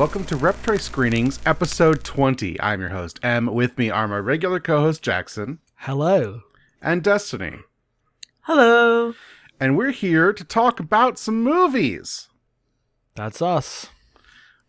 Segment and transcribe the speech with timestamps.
[0.00, 2.58] Hello, and welcome to Repertory Screenings, episode 20.
[2.58, 3.52] I'm your host, M.
[3.52, 6.40] With me are my regular co host, Jackson, Hello.
[6.80, 7.58] and Destiny.
[8.40, 9.12] Hello.
[9.60, 12.30] And we're here to talk about some movies.
[13.14, 13.88] That's us.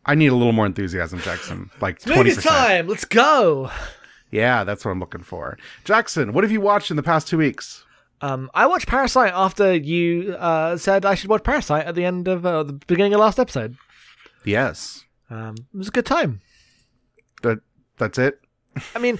[0.06, 1.70] I need a little more enthusiasm, Jackson.
[1.80, 2.18] Like 20%.
[2.18, 2.88] Movie time.
[2.88, 3.72] Let's go.
[4.32, 5.58] Yeah, that's what I'm looking for.
[5.86, 7.86] Jackson, what have you watched in the past two weeks?
[8.20, 12.28] Um, I watched Parasite after you uh, said I should watch Parasite at the end
[12.28, 13.78] of uh, the beginning of last episode.
[14.44, 15.06] Yes.
[15.32, 16.42] Um, it was a good time.
[17.42, 17.60] That
[17.98, 18.40] that's it?
[18.96, 19.18] I mean,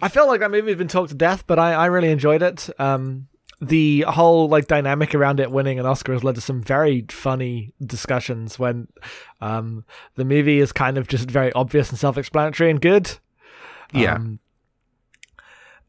[0.00, 2.42] I felt like that movie had been talked to death, but I, I really enjoyed
[2.42, 2.68] it.
[2.78, 3.28] Um,
[3.60, 7.72] the whole like dynamic around it winning an Oscar has led to some very funny
[7.84, 8.88] discussions when
[9.40, 9.84] um,
[10.16, 13.18] the movie is kind of just very obvious and self-explanatory and good.
[13.92, 14.14] Yeah.
[14.14, 14.40] Um,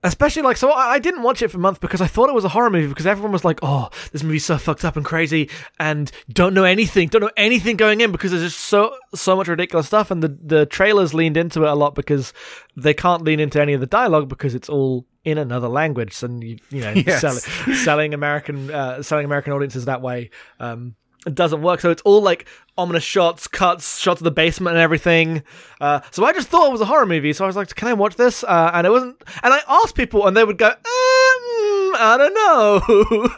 [0.07, 2.35] especially like so I I didn't watch it for a month because I thought it
[2.35, 5.05] was a horror movie because everyone was like, "Oh, this movie's so fucked up and
[5.05, 9.35] crazy and don't know anything, don't know anything going in because there's just so so
[9.35, 12.31] much ridiculous stuff." And the the trailers leaned into it a lot because
[12.77, 16.43] they can't lean into any of the dialogue because it's all in another language and
[16.43, 17.19] you you know Yes.
[17.21, 17.33] sell,
[17.75, 20.29] selling American uh, selling American audiences that way.
[20.59, 20.95] Um,
[21.25, 21.81] it doesn't work.
[21.81, 25.43] So it's all like ominous shots, cuts, shots of the basement and everything.
[25.81, 27.33] Uh, so I just thought it was a horror movie.
[27.33, 29.21] So I was like, "Can I watch this?" Uh, and it wasn't.
[29.43, 33.29] And I asked people, and they would go, um, "I don't know."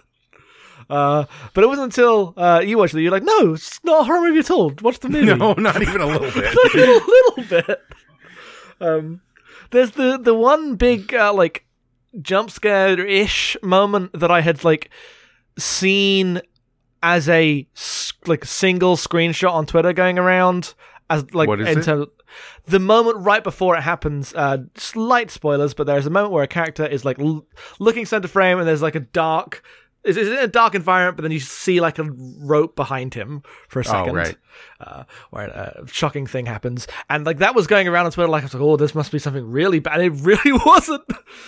[0.89, 3.01] uh, but it wasn't until uh, you watched it.
[3.01, 4.73] You're like, "No, it's not a horror movie at all.
[4.81, 6.55] Watch the movie." No, not even a little bit.
[6.55, 7.07] not even a little,
[7.37, 7.81] little bit.
[8.79, 9.21] Um,
[9.71, 11.65] there's the the one big uh, like
[12.21, 14.89] jump scare ish moment that I had like
[15.57, 16.41] seen
[17.03, 17.67] as a
[18.25, 20.73] like single screenshot on Twitter going around
[21.09, 22.07] as like What is in terms-
[22.65, 24.33] the moment right before it happens.
[24.33, 27.45] Uh, slight spoilers, but there's a moment where a character is like l-
[27.79, 29.63] looking center frame, and there's like a dark.
[30.03, 33.43] Is is in a dark environment, but then you see like a rope behind him
[33.67, 34.37] for a second right.
[34.79, 38.29] uh, where a shocking thing happens, and like that was going around on Twitter.
[38.29, 41.03] Like I was like, "Oh, this must be something really bad." It really wasn't.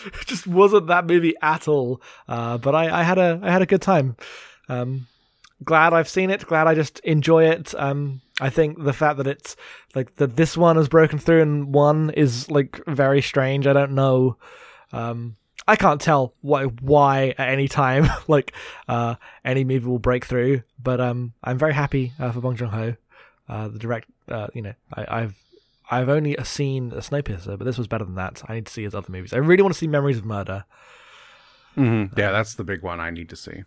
[0.06, 2.02] It just wasn't that movie at all.
[2.28, 4.16] Uh, but I, I had a I had a good time.
[4.68, 5.08] Um,
[5.64, 6.46] glad I've seen it.
[6.46, 7.74] Glad I just enjoy it.
[7.78, 9.56] Um, I think the fact that it's
[9.96, 13.68] like that this one has broken through and one is like very strange.
[13.68, 14.38] I don't know.
[14.92, 15.36] Um,
[15.68, 18.54] I can't tell why why at any time like
[18.88, 19.16] uh,
[19.46, 20.64] any movie will break through.
[20.82, 22.96] But um, I'm very happy uh, for Bong Joon Ho,
[23.48, 24.08] uh, the direct.
[24.28, 25.36] Uh, you know, I, I've
[25.92, 28.42] I've only seen a Snowpiercer, but this was better than that.
[28.48, 29.34] I need to see his other movies.
[29.34, 30.66] I really want to see Memories of Murder.
[31.78, 32.18] Mhm.
[32.18, 33.64] Yeah, that's the big one I need to see.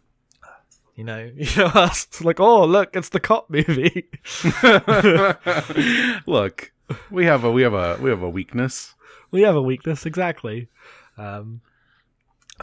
[0.94, 4.08] You know, you know, us it's like, oh look, it's the cop movie.
[6.26, 6.72] Look,
[7.10, 8.94] we have a we have a we have a weakness.
[9.30, 10.69] we have a weakness, exactly.
[11.16, 11.60] Um,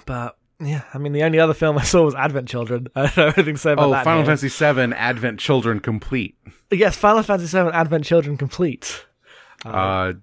[0.06, 2.88] but yeah, I mean, the only other film I saw was Advent Children.
[2.96, 4.04] I don't know anything to say about Oh, that.
[4.04, 4.36] Final here.
[4.36, 6.38] Fantasy VII Advent Children complete.
[6.72, 9.06] Yes, Final Fantasy VII Advent Children complete.
[9.66, 10.14] Uh,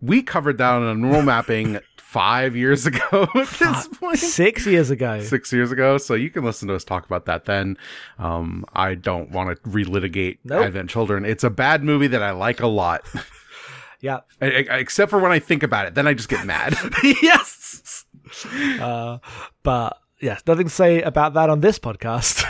[0.00, 4.18] we covered that on a normal mapping five years ago at this point.
[4.18, 5.20] Six years ago.
[5.20, 7.76] Six years ago, so you can listen to us talk about that then.
[8.18, 10.64] Um, I don't want to relitigate Nope.
[10.66, 11.24] Advent Children.
[11.24, 13.02] It's a bad movie that I like a lot,
[14.00, 14.20] Yeah.
[14.40, 15.94] I- I- except for when I think about it.
[15.94, 16.74] Then I just get mad.
[17.22, 18.04] yes.
[18.80, 19.18] Uh,
[19.62, 22.44] but yes, nothing to say about that on this podcast.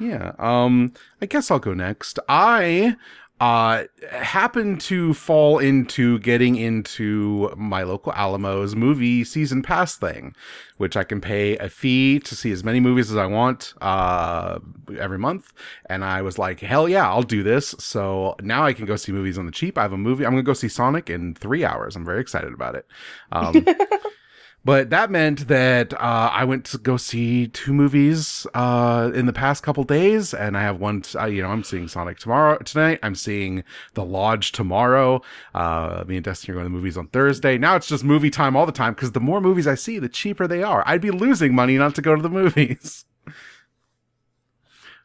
[0.00, 0.32] Yeah.
[0.38, 2.18] Um I guess I'll go next.
[2.28, 2.96] I
[3.40, 10.34] uh happen to fall into getting into my local Alamo's movie season pass thing,
[10.76, 14.58] which I can pay a fee to see as many movies as I want uh
[14.98, 15.52] every month.
[15.86, 17.74] And I was like, hell yeah, I'll do this.
[17.78, 19.78] So now I can go see movies on the cheap.
[19.78, 20.26] I have a movie.
[20.26, 21.94] I'm gonna go see Sonic in three hours.
[21.94, 22.86] I'm very excited about it.
[23.30, 23.64] Um
[24.64, 29.32] But that meant that uh, I went to go see two movies uh, in the
[29.32, 31.04] past couple days, and I have one.
[31.14, 32.98] Uh, you know, I'm seeing Sonic tomorrow tonight.
[33.02, 33.64] I'm seeing
[33.94, 35.22] The Lodge tomorrow.
[35.54, 37.56] Uh, me and Destiny are going to the movies on Thursday.
[37.56, 40.08] Now it's just movie time all the time because the more movies I see, the
[40.08, 40.82] cheaper they are.
[40.86, 43.04] I'd be losing money not to go to the movies.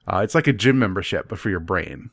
[0.05, 2.09] Uh, it's like a gym membership, but for your brain.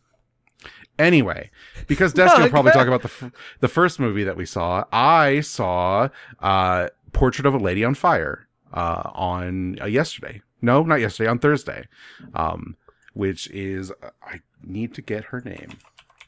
[1.00, 1.50] Anyway,
[1.86, 4.84] because Destiny will probably talk about the f- the first movie that we saw.
[4.92, 6.10] I saw
[6.40, 10.42] uh, Portrait of a Lady on Fire uh, on uh, yesterday.
[10.62, 11.30] No, not yesterday.
[11.30, 11.88] On Thursday,
[12.34, 12.76] um,
[13.14, 13.92] which is
[14.22, 15.78] I need to get her name.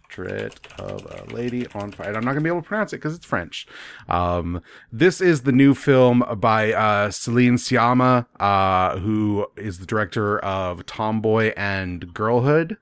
[0.03, 2.15] Portrait of a Lady on Fire.
[2.15, 3.67] I'm not gonna be able to pronounce it because it's French.
[4.09, 4.63] Um,
[4.93, 10.85] this is the new film by uh, Celine Sciamma, uh, who is the director of
[10.85, 12.77] Tomboy and Girlhood.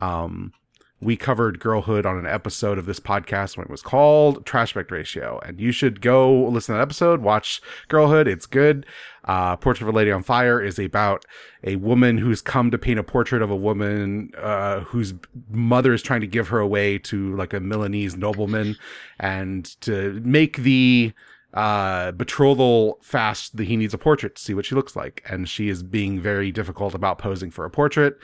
[0.00, 0.54] Um,
[1.00, 4.90] we covered girlhood on an episode of this podcast when it was called Trash Aspect
[4.90, 5.40] Ratio.
[5.44, 8.28] And you should go listen to that episode, watch Girlhood.
[8.28, 8.84] It's good.
[9.24, 11.24] Uh, Portrait of a Lady on Fire is about
[11.64, 15.14] a woman who's come to paint a portrait of a woman uh, whose
[15.50, 18.76] mother is trying to give her away to like a Milanese nobleman,
[19.18, 21.12] and to make the
[21.52, 25.48] uh betrothal fast that he needs a portrait to see what she looks like and
[25.48, 28.16] she is being very difficult about posing for a portrait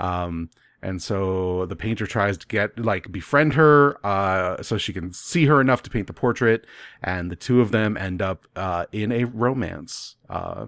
[0.00, 0.50] um
[0.82, 5.46] and so the painter tries to get like befriend her uh so she can see
[5.46, 6.66] her enough to paint the portrait.
[7.02, 10.16] And the two of them end up uh in a romance.
[10.28, 10.66] Uh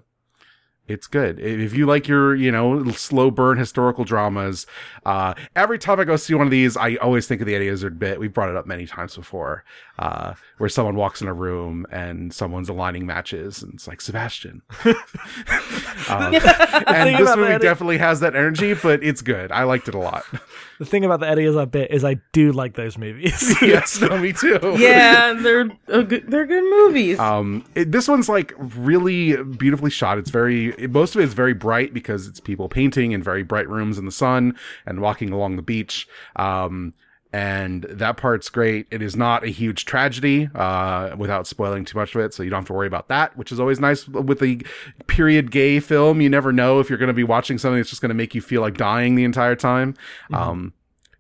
[0.86, 1.40] it's good.
[1.40, 4.66] If you like your you know slow burn historical dramas
[5.04, 7.68] uh every time i go see one of these i always think of the eddie
[7.68, 8.20] izzard bit.
[8.20, 9.64] We've brought it up many times before
[9.98, 14.60] uh where someone walks in a room and someone's aligning matches and it's like sebastian
[14.84, 19.94] um, and this movie that- definitely has that energy but it's good i liked it
[19.94, 20.24] a lot
[20.80, 23.54] The thing about the Eddie Izzard bit is I do like those movies.
[23.62, 27.16] yes no me too Yeah, they're a good, they're good movies.
[27.20, 30.18] Um, it, this one's like really beautifully shot.
[30.18, 33.44] It's very it- most of it is very bright because it's people painting in very
[33.44, 36.08] bright rooms in the sun and walking along the beach.
[36.34, 36.92] Um,
[37.34, 38.86] and that part's great.
[38.92, 42.50] It is not a huge tragedy, uh, without spoiling too much of it, so you
[42.50, 44.60] don't have to worry about that, which is always nice with a
[45.08, 46.20] period gay film.
[46.20, 48.36] You never know if you're going to be watching something that's just going to make
[48.36, 49.96] you feel like dying the entire time.
[50.32, 50.74] Um,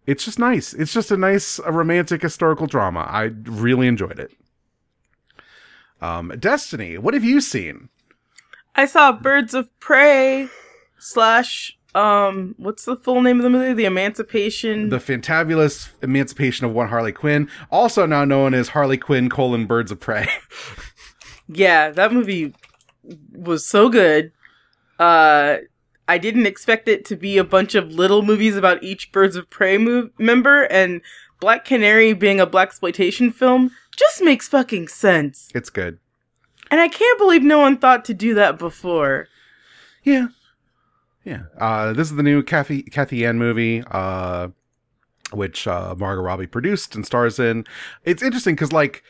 [0.06, 0.72] it's just nice.
[0.72, 3.08] It's just a nice, a romantic historical drama.
[3.10, 4.30] I really enjoyed it.
[6.00, 7.88] Um, Destiny, what have you seen?
[8.76, 10.48] I saw Birds of Prey
[10.96, 13.72] slash um what's the full name of the movie?
[13.72, 14.88] The Emancipation.
[14.88, 19.90] The fantabulous emancipation of one Harley Quinn, also now known as Harley Quinn colon Birds
[19.92, 20.28] of Prey.
[21.48, 22.54] yeah, that movie
[23.32, 24.32] was so good.
[24.98, 25.58] Uh
[26.06, 29.48] I didn't expect it to be a bunch of little movies about each Birds of
[29.48, 31.00] Prey move- member and
[31.40, 35.50] Black Canary being a blaxploitation film just makes fucking sense.
[35.54, 35.98] it's good.
[36.70, 39.28] And I can't believe no one thought to do that before.
[40.02, 40.28] Yeah.
[41.24, 41.44] Yeah.
[41.58, 44.48] Uh, this is the new Cathy, Cathy Yan movie, uh,
[45.32, 47.64] which, uh, Margot Robbie produced and stars in.
[48.04, 49.02] It's interesting because, like,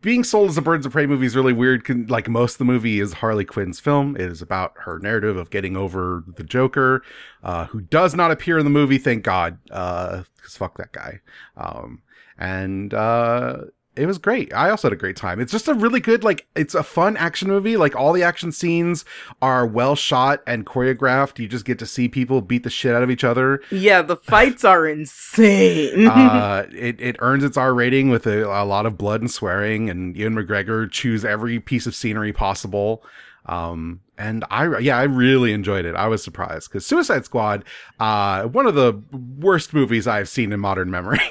[0.00, 2.10] being sold as a Birds of Prey movie is really weird.
[2.10, 4.16] Like, most of the movie is Harley Quinn's film.
[4.16, 7.02] It is about her narrative of getting over the Joker,
[7.42, 11.20] uh, who does not appear in the movie, thank God, uh, cause fuck that guy.
[11.56, 12.02] Um,
[12.38, 13.56] and, uh,
[13.96, 14.52] it was great.
[14.54, 15.40] I also had a great time.
[15.40, 17.76] It's just a really good, like, it's a fun action movie.
[17.76, 19.04] Like, all the action scenes
[19.40, 21.38] are well shot and choreographed.
[21.38, 23.62] You just get to see people beat the shit out of each other.
[23.70, 26.06] Yeah, the fights are insane.
[26.06, 29.88] uh, it, it earns its R rating with a, a lot of blood and swearing,
[29.88, 33.02] and Ewan McGregor chews every piece of scenery possible.
[33.46, 35.94] Um, and I, yeah, I really enjoyed it.
[35.94, 37.64] I was surprised because Suicide Squad,
[38.00, 41.20] uh, one of the worst movies I've seen in modern memory.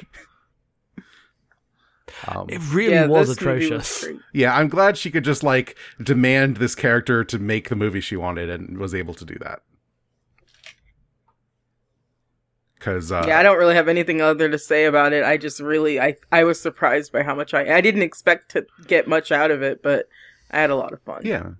[2.27, 4.03] um, It really Yeah, was atrocious.
[4.03, 4.17] great.
[4.33, 8.15] yeah, I'm glad she could just like demand this character to make the movie she
[8.15, 9.61] wanted and was able to do that.
[12.79, 15.23] Cause, uh, yeah, I don't really have anything other to say about it.
[15.23, 18.65] I just really, I, I was surprised by how much I, I didn't expect to
[18.85, 20.07] get much out of it, but
[20.51, 21.21] I had a lot of fun.
[21.25, 21.51] yeah.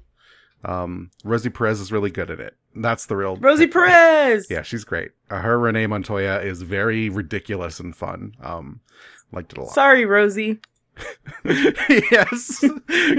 [0.63, 2.55] Um, Rosie Perez is really good at it.
[2.75, 4.47] That's the real Rosie Perez.
[4.49, 5.11] Yeah, she's great.
[5.29, 8.33] Uh, her Renee Montoya is very ridiculous and fun.
[8.41, 8.81] Um,
[9.31, 9.73] liked it a lot.
[9.73, 10.59] Sorry, Rosie.
[11.45, 12.63] yes.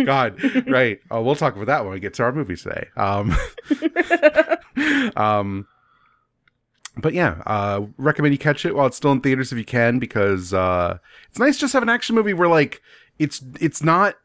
[0.05, 0.41] God.
[0.67, 1.01] Right.
[1.11, 2.89] Oh, we'll talk about that when we get to our movie today.
[2.97, 3.37] Um,
[5.17, 5.67] um,
[6.97, 9.99] but yeah, uh, recommend you catch it while it's still in theaters if you can,
[9.99, 10.99] because, uh,
[11.29, 12.81] it's nice just to have an action movie where like,
[13.19, 14.17] it's, it's not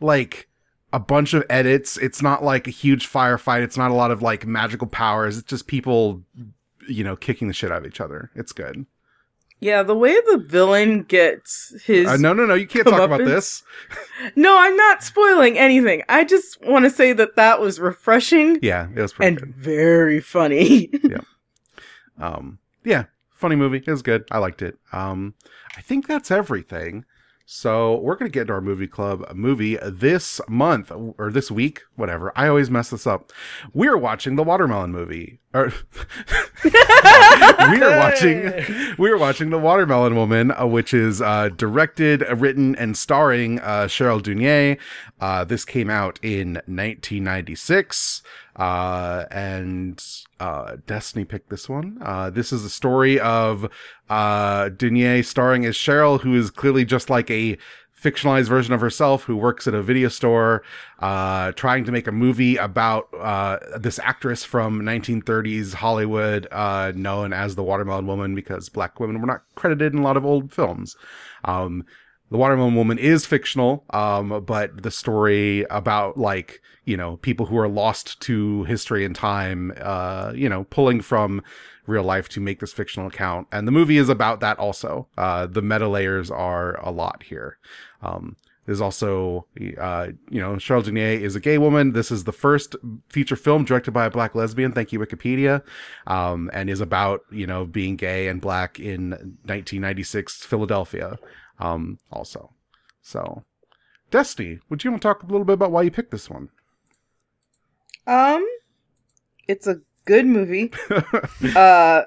[0.00, 0.46] like,
[0.92, 1.96] a bunch of edits.
[1.98, 3.62] It's not like a huge firefight.
[3.62, 5.38] It's not a lot of like magical powers.
[5.38, 6.22] It's just people,
[6.88, 8.30] you know, kicking the shit out of each other.
[8.34, 8.86] It's good.
[9.60, 12.06] Yeah, the way the villain gets his.
[12.08, 12.54] Uh, no, no, no.
[12.54, 13.62] You can't talk about this.
[14.36, 16.02] No, I'm not spoiling anything.
[16.10, 19.54] I just want to say that that was refreshing Yeah, it was pretty and good.
[19.54, 20.90] very funny.
[21.02, 21.20] Yeah,
[22.18, 23.78] um, yeah, funny movie.
[23.78, 24.24] It was good.
[24.30, 24.76] I liked it.
[24.92, 25.34] Um,
[25.76, 27.06] I think that's everything.
[27.46, 32.30] So we're gonna get into our movie club movie this month or this week, whatever.
[32.36, 33.32] I always mess this up.
[33.72, 35.40] We're watching the Watermelon movie.
[35.52, 35.72] Or
[36.64, 38.94] we are watching.
[38.98, 43.58] We are watching the Watermelon Woman, uh, which is uh, directed, uh, written, and starring
[43.58, 44.78] uh, Cheryl Dunye.
[45.20, 48.22] Uh, this came out in 1996,
[48.54, 50.04] uh, and
[50.38, 51.98] uh, Destiny picked this one.
[52.00, 53.64] Uh, this is the story of
[54.08, 57.58] uh, Dunye starring as Cheryl, who is clearly just like a
[58.02, 60.62] fictionalized version of herself who works at a video store,
[61.00, 67.32] uh, trying to make a movie about uh, this actress from 1930s Hollywood, uh, known
[67.32, 70.52] as the Watermelon Woman, because black women were not credited in a lot of old
[70.52, 70.96] films.
[71.44, 71.84] Um,
[72.30, 77.58] the Watermelon Woman is fictional, um, but the story about like you know people who
[77.58, 81.42] are lost to history and time, uh, you know, pulling from
[81.86, 85.08] real life to make this fictional account, and the movie is about that also.
[85.18, 87.58] Uh, the meta layers are a lot here.
[88.02, 89.46] Um, there's also,
[89.78, 91.92] uh, you know, Cheryl Dunye is a gay woman.
[91.92, 92.76] This is the first
[93.08, 94.72] feature film directed by a black lesbian.
[94.72, 95.62] Thank you, Wikipedia.
[96.06, 101.18] Um, and is about, you know, being gay and black in 1996 Philadelphia
[101.58, 102.52] um, also.
[103.02, 103.44] So,
[104.10, 106.50] Destiny, would you want to talk a little bit about why you picked this one?
[108.06, 108.46] Um,
[109.48, 110.72] it's a good movie.
[111.56, 112.02] uh,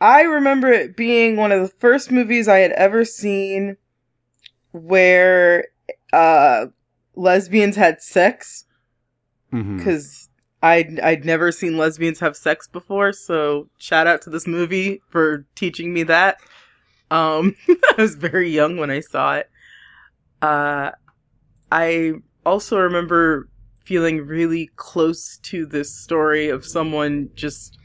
[0.00, 3.76] I remember it being one of the first movies I had ever seen
[4.72, 5.66] where
[6.12, 6.66] uh
[7.14, 8.64] lesbians had sex
[9.50, 10.28] because
[10.62, 13.12] I'd I'd never seen lesbians have sex before.
[13.12, 16.38] So shout out to this movie for teaching me that.
[17.10, 19.50] Um, I was very young when I saw it.
[20.42, 20.90] Uh,
[21.70, 22.12] I
[22.44, 23.48] also remember
[23.84, 27.78] feeling really close to this story of someone just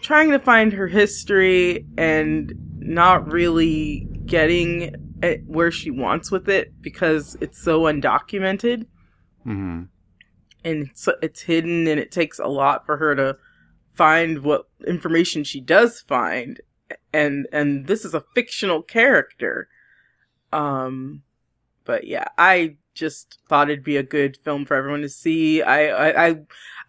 [0.00, 6.72] trying to find her history and not really getting it where she wants with it
[6.80, 8.86] because it's so undocumented.
[9.46, 9.88] Mhm.
[10.64, 13.36] and it's, it's hidden and it takes a lot for her to
[13.94, 16.60] find what information she does find.
[17.12, 19.68] And and this is a fictional character.
[20.52, 21.22] Um
[21.84, 25.60] but yeah i just thought it'd be a good film for everyone to see.
[25.60, 26.36] I i i,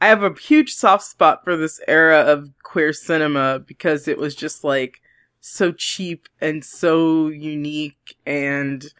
[0.01, 4.35] I have a huge soft spot for this era of queer cinema because it was
[4.35, 5.01] just like
[5.45, 8.93] so cheap and so unique and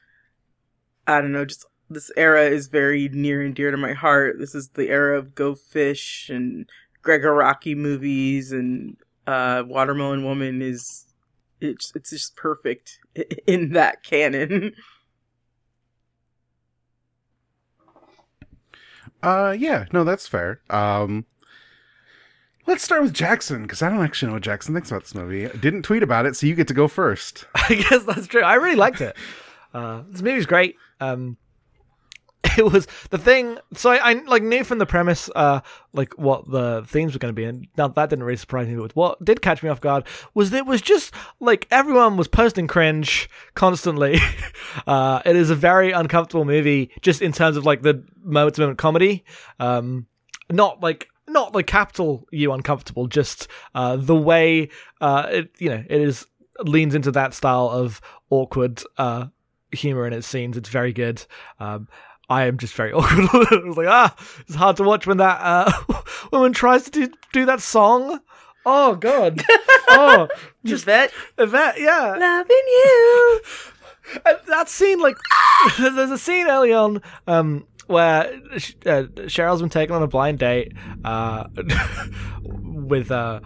[1.08, 4.40] i don't know just this era is very near and dear to my heart.
[4.40, 6.70] This is the era of Go Fish and
[7.02, 8.98] Gregg Araki movies, and
[9.28, 11.06] uh, Watermelon Woman is
[11.62, 13.00] it's it's just perfect
[13.48, 14.74] in that canon.
[19.22, 20.62] Uh, yeah, no, that's fair.
[20.70, 21.26] Um,
[22.68, 25.46] let's start with Jackson because I don't actually know what Jackson thinks about this movie.
[25.46, 27.46] I didn't tweet about it, so you get to go first.
[27.56, 28.42] I guess that's true.
[28.42, 29.16] I really liked it.
[29.74, 30.78] Uh, this movie's great.
[31.02, 31.36] Um,
[32.58, 33.58] it was the thing.
[33.74, 35.60] So I, I like knew from the premise, uh,
[35.92, 38.76] like what the themes were going to be, and now that didn't really surprise me.
[38.76, 42.30] But what did catch me off guard was that it was just like everyone was
[42.30, 44.18] posting cringe constantly.
[44.88, 48.62] uh, it is a very uncomfortable movie, just in terms of like the moment to
[48.62, 49.26] moment comedy.
[49.60, 50.08] Um,
[50.50, 54.70] not like not the capital U uncomfortable, just uh, the way
[55.02, 56.26] uh, it you know it is
[56.64, 59.28] leans into that style of awkward uh,
[59.72, 60.58] humor in its scenes.
[60.58, 61.26] It's very good.
[61.60, 61.88] Um,
[62.30, 63.48] I am just very awkward.
[63.52, 64.16] I was like, ah,
[64.48, 65.72] it's hard to watch when that uh,
[66.32, 68.20] woman tries to do, do that song.
[68.66, 69.44] Oh God!
[69.88, 70.28] Oh,
[70.66, 72.16] Just that Yvette, yeah.
[72.18, 73.42] loving you.
[74.26, 75.16] And that scene, like,
[75.78, 78.34] there's a scene early on um, where
[78.86, 80.74] uh, Cheryl's been taken on a blind date
[81.04, 81.48] uh,
[82.44, 83.42] with uh,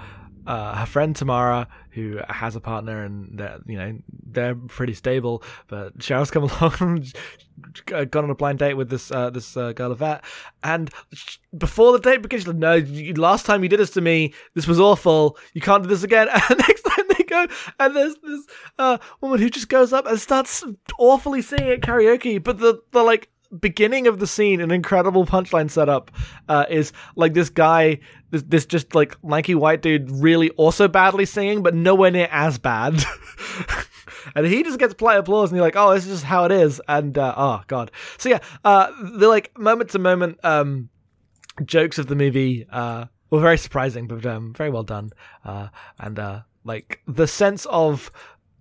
[0.49, 5.43] uh, her friend Tamara, who has a partner, and they're, you know they're pretty stable.
[5.67, 7.05] But Cheryl's come along,
[7.91, 10.23] and gone on a blind date with this uh, this uh, girl Yvette,
[10.63, 10.89] and
[11.55, 14.33] before the date begins, she's like, "No, you, last time you did this to me,
[14.55, 15.37] this was awful.
[15.53, 17.45] You can't do this again." And next time they go,
[17.79, 18.47] and there's this
[18.79, 20.63] uh, woman who just goes up and starts
[20.97, 25.69] awfully singing at karaoke, but the the like beginning of the scene, an incredible punchline
[25.69, 26.11] setup,
[26.47, 27.99] uh, is like this guy,
[28.31, 32.57] this, this just like lanky white dude, really also badly singing, but nowhere near as
[32.57, 33.03] bad.
[34.35, 36.51] and he just gets polite applause, and you're like, oh, this is just how it
[36.51, 36.81] is.
[36.87, 40.89] And uh, oh god, so yeah, uh, the like moment to moment um,
[41.65, 45.11] jokes of the movie uh, were very surprising, but um, very well done.
[45.43, 48.11] Uh, and uh, like the sense of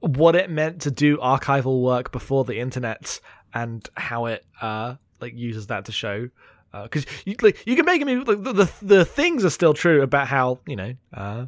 [0.00, 3.20] what it meant to do archival work before the internet
[3.54, 6.28] and how it uh like uses that to show
[6.84, 10.02] because you like you can make movie like the, the the things are still true
[10.02, 11.46] about how you know uh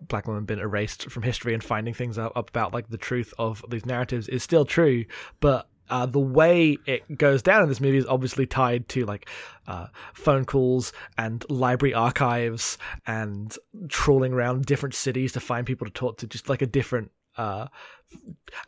[0.00, 3.64] black women been erased from history and finding things out about like the truth of
[3.68, 5.04] these narratives is still true
[5.40, 9.28] but uh, the way it goes down in this movie is obviously tied to like
[9.66, 13.56] uh, phone calls and library archives and
[13.88, 17.10] trawling around different cities to find people to talk to, just like a different.
[17.36, 17.68] Uh,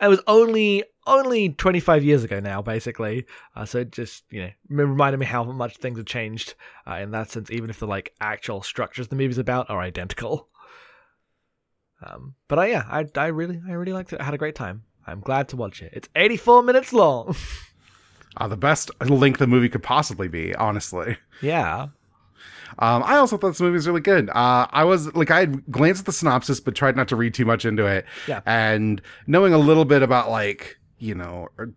[0.01, 3.25] it was only only 25 years ago now, basically.
[3.55, 6.55] Uh, so it just you know reminded me how much things have changed
[6.85, 10.49] uh, in that sense, even if the like actual structures the movie's about are identical.
[12.01, 14.21] Um, but I, yeah, I, I really, I really liked it.
[14.21, 14.83] I had a great time.
[15.05, 15.91] I'm glad to watch it.
[15.93, 17.35] It's 84 minutes long.
[18.37, 21.17] uh, the best length the movie could possibly be, honestly.
[21.41, 21.87] Yeah.
[22.79, 24.29] Um, I also thought this movie was really good.
[24.29, 27.33] Uh, I was like, I had glanced at the synopsis, but tried not to read
[27.33, 28.05] too much into it.
[28.27, 28.41] Yeah.
[28.45, 31.73] And knowing a little bit about like, you know, er-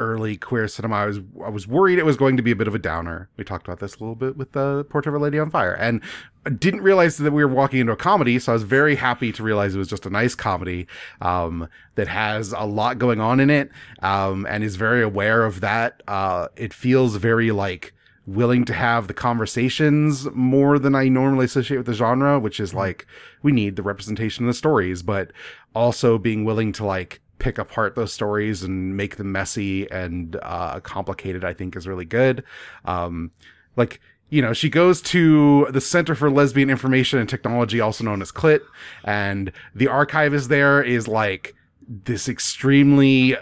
[0.00, 2.66] early queer cinema, I was, I was worried it was going to be a bit
[2.66, 3.28] of a downer.
[3.36, 5.74] We talked about this a little bit with the Portrait of a Lady on Fire
[5.74, 6.00] and
[6.46, 8.38] I didn't realize that we were walking into a comedy.
[8.38, 10.86] So I was very happy to realize it was just a nice comedy,
[11.22, 13.70] um, that has a lot going on in it,
[14.02, 16.02] um, and is very aware of that.
[16.06, 17.93] Uh, it feels very like,
[18.26, 22.72] willing to have the conversations more than I normally associate with the genre, which is
[22.72, 23.06] like
[23.42, 25.30] we need the representation of the stories, but
[25.74, 30.80] also being willing to like pick apart those stories and make them messy and uh,
[30.80, 31.44] complicated.
[31.44, 32.44] I think is really good.
[32.84, 33.30] Um,
[33.76, 34.00] like
[34.30, 38.32] you know, she goes to the Center for Lesbian Information and Technology, also known as
[38.32, 38.62] CLIT,
[39.04, 41.54] and the archivist there is like
[41.86, 43.36] this extremely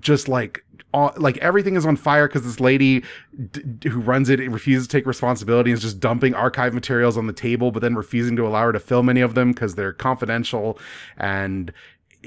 [0.00, 3.02] just like all, like everything is on fire because this lady
[3.50, 7.26] d- who runs it refuses to take responsibility and is just dumping archive materials on
[7.26, 9.92] the table but then refusing to allow her to film any of them because they're
[9.92, 10.78] confidential
[11.16, 11.72] and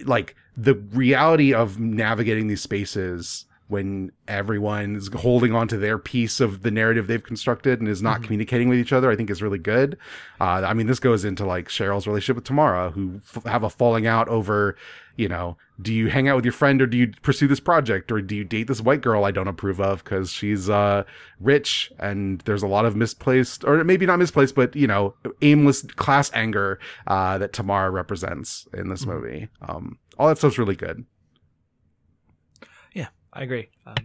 [0.05, 6.39] like the reality of navigating these spaces when everyone is holding on to their piece
[6.39, 9.41] of the narrative they've constructed and is not communicating with each other, I think is
[9.41, 9.97] really good.
[10.39, 13.69] Uh, I mean, this goes into like Cheryl's relationship with Tamara, who f- have a
[13.69, 14.77] falling out over,
[15.17, 18.11] you know, do you hang out with your friend or do you pursue this project
[18.11, 21.03] or do you date this white girl I don't approve of because she's uh,
[21.39, 25.81] rich and there's a lot of misplaced or maybe not misplaced, but you know, aimless
[25.81, 29.49] class anger uh, that Tamara represents in this movie.
[29.67, 31.03] Um, all that stuff's really good.
[32.93, 33.69] Yeah, I agree.
[33.87, 33.95] Um,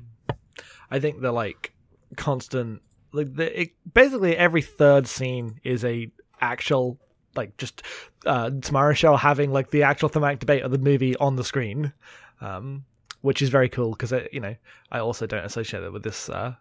[0.90, 1.74] I think the like
[2.16, 2.80] constant,
[3.12, 6.98] like the it, basically every third scene is a actual
[7.34, 7.82] like just
[8.26, 11.92] uh, Tamara Cheryl having like the actual thematic debate of the movie on the screen,
[12.40, 12.84] um,
[13.20, 14.56] which is very cool because you know
[14.90, 16.54] I also don't associate it with this uh,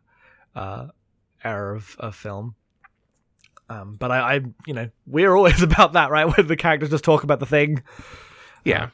[0.56, 0.88] uh,
[1.44, 2.56] era of, of film.
[3.70, 6.25] Um, but I, I, you know, we're always about that, right?
[6.25, 7.84] Where the characters just talk about the thing.
[8.66, 8.90] Yeah.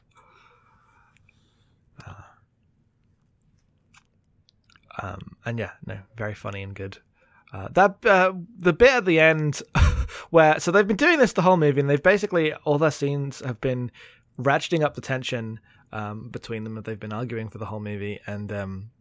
[5.00, 6.98] Um, and yeah, no, very funny and good.
[7.58, 9.63] Uh, that uh, the bit at the end
[10.30, 13.39] where so they've been doing this the whole movie, and they've basically all their scenes
[13.43, 13.89] have been
[14.39, 15.60] ratcheting up the tension
[15.91, 16.80] um, between them.
[16.84, 18.91] They've been arguing for the whole movie, and um,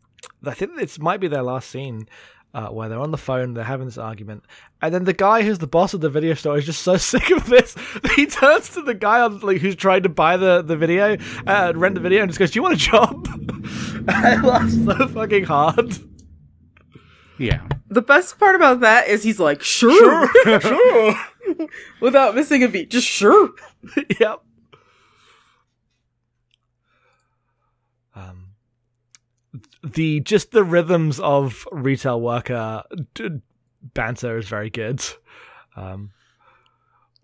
[0.43, 2.09] I think this might be their last scene.
[2.55, 4.43] Uh, where they're on the phone, they're having this argument,
[4.81, 7.29] and then the guy who's the boss of the video store is just so sick
[7.31, 7.77] of this
[8.17, 11.75] he turns to the guy on, like who's trying to buy the the video, uh,
[11.77, 13.29] rent the video, and just goes, "Do you want a job?"
[14.09, 15.99] I laughed so fucking hard.
[17.39, 17.67] Yeah.
[17.89, 20.29] The best part about that is he's like, sure,
[20.61, 21.15] sure,
[22.01, 23.51] without missing a beat, just sure.
[24.21, 24.43] yep.
[28.15, 28.49] Um,
[29.85, 32.83] the just the rhythms of retail worker
[33.15, 33.41] d-
[33.83, 35.05] banter is very good.
[35.77, 36.13] Um,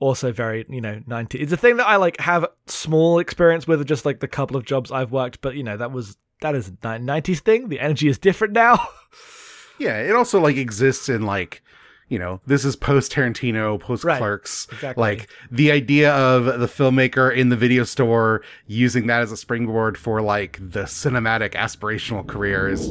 [0.03, 3.87] also very you know 90 it's a thing that i like have small experience with
[3.87, 6.67] just like the couple of jobs i've worked but you know that was that is
[6.67, 8.85] a 90s thing the energy is different now
[9.79, 11.63] Yeah, it also like exists in like,
[12.09, 14.69] you know, this is post Tarantino, post Right, Clerks.
[14.71, 15.01] exactly.
[15.01, 19.97] Like the idea of the filmmaker in the video store using that as a springboard
[19.97, 22.91] for like the cinematic aspirational career is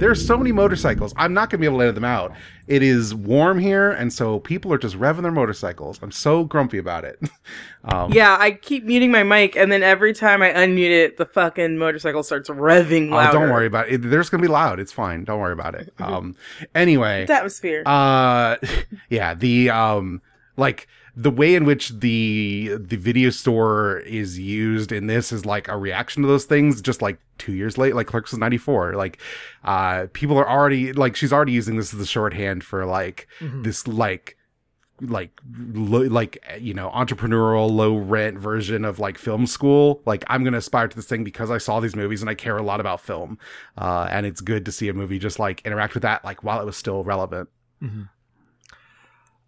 [0.00, 1.12] there's so many motorcycles.
[1.16, 2.32] I'm not gonna be able to let them out.
[2.66, 5.98] It is warm here, and so people are just revving their motorcycles.
[6.02, 7.20] I'm so grumpy about it.
[7.84, 11.26] um, Yeah, I keep muting my mic, and then every time I unmute it, the
[11.26, 13.98] fucking motorcycle starts revving oh, don't worry about it.
[13.98, 14.80] There's gonna be loud.
[14.80, 15.24] It's fine.
[15.24, 15.92] Don't worry about it.
[16.00, 16.34] Um,
[16.74, 17.82] anyway, The atmosphere.
[17.86, 18.56] uh
[19.10, 20.22] yeah the um
[20.56, 20.88] like
[21.22, 25.76] the way in which the the video store is used in this is like a
[25.76, 29.18] reaction to those things just like two years late like clerks was 94 like
[29.64, 33.86] uh people are already like she's already using this as the shorthand for like this
[33.86, 34.36] like
[35.02, 35.32] like
[35.72, 40.02] lo- like you know entrepreneurial low rent version of like film school.
[40.06, 42.56] Like i'm gonna aspire to this thing because i saw these movies and i care
[42.56, 43.38] a lot about film.
[43.76, 46.60] Uh and it's good to see a movie just like interact with that like while
[46.60, 47.48] it was still relevant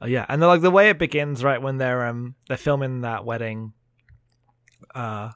[0.02, 3.02] Uh, yeah, and the, like the way it begins, right when they're um they're filming
[3.02, 3.72] that wedding,
[4.94, 5.30] uh,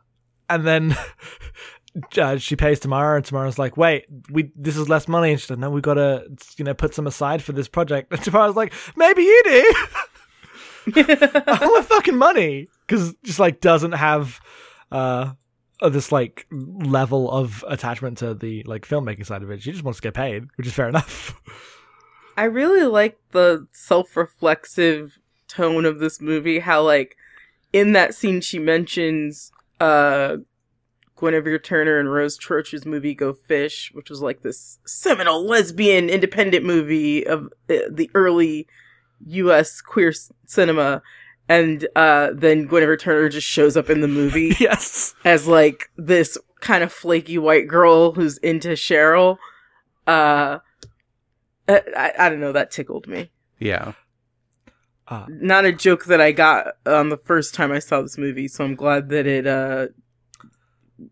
[0.49, 0.97] and then
[2.19, 5.47] uh, she pays Tamara, and Tamara's like, "Wait, we this is less money," and she
[5.47, 6.27] said, "No, we gotta
[6.57, 9.75] you know put some aside for this project." And Tamara's like, "Maybe you do."
[10.97, 14.41] All the fucking money because just like doesn't have
[14.93, 15.33] uh,
[15.91, 19.63] this like level of attachment to the like filmmaking side of it.
[19.63, 21.35] She just wants to get paid, which is fair enough.
[22.37, 25.19] I really like the self-reflexive
[25.49, 26.59] tone of this movie.
[26.61, 27.17] How like
[27.73, 30.37] in that scene she mentions uh
[31.19, 36.65] Guinevere Turner and Rose Troche's movie Go Fish, which was like this seminal lesbian independent
[36.65, 38.67] movie of uh, the early
[39.27, 39.81] U.S.
[39.81, 41.03] queer s- cinema.
[41.49, 45.15] And uh, then Guinevere Turner just shows up in the movie yes.
[45.25, 49.39] as like this kind of flaky white girl who's into Cheryl.
[50.07, 50.59] Uh,
[51.69, 52.53] I, I, I don't know.
[52.53, 53.31] That tickled me.
[53.59, 53.93] Yeah.
[55.09, 58.49] Uh, Not a joke that I got on the first time I saw this movie,
[58.49, 59.87] so I'm glad that it, uh,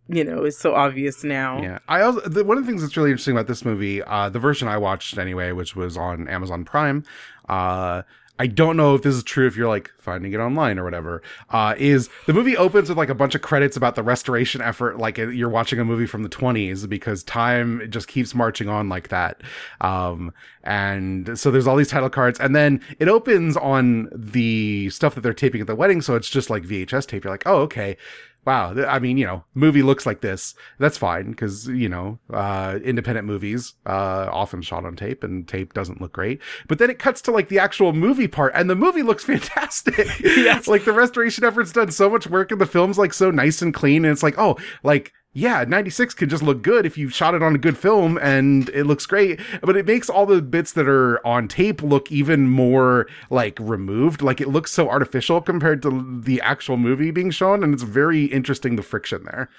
[0.08, 1.62] you know, is so obvious now.
[1.62, 4.30] Yeah, I also the, one of the things that's really interesting about this movie, uh,
[4.30, 7.04] the version I watched anyway, which was on Amazon Prime.
[7.48, 8.02] Uh,
[8.36, 11.22] I don't know if this is true if you're like finding it online or whatever.
[11.50, 14.98] Uh, is the movie opens with like a bunch of credits about the restoration effort,
[14.98, 18.88] like uh, you're watching a movie from the 20s because time just keeps marching on
[18.88, 19.40] like that.
[19.80, 20.32] Um,
[20.64, 25.20] and so there's all these title cards, and then it opens on the stuff that
[25.20, 27.24] they're taping at the wedding, so it's just like VHS tape.
[27.24, 27.96] You're like, oh, okay
[28.44, 30.54] wow i mean you know movie looks like this.
[30.78, 35.72] That's fine because you know uh independent movies uh often shot on tape and tape
[35.74, 36.40] doesn't look great.
[36.68, 40.08] But then it cuts to like the actual movie part and the movie looks fantastic.
[40.20, 40.66] Yes.
[40.68, 43.72] like the restoration efforts done so much work and the film's like so nice and
[43.72, 47.34] clean and it's like oh like yeah, 96 could just look good if you shot
[47.34, 50.72] it on a good film and it looks great, but it makes all the bits
[50.72, 54.22] that are on tape look even more like removed.
[54.22, 57.64] Like it looks so artificial compared to the actual movie being shown.
[57.64, 59.50] And it's very interesting the friction there.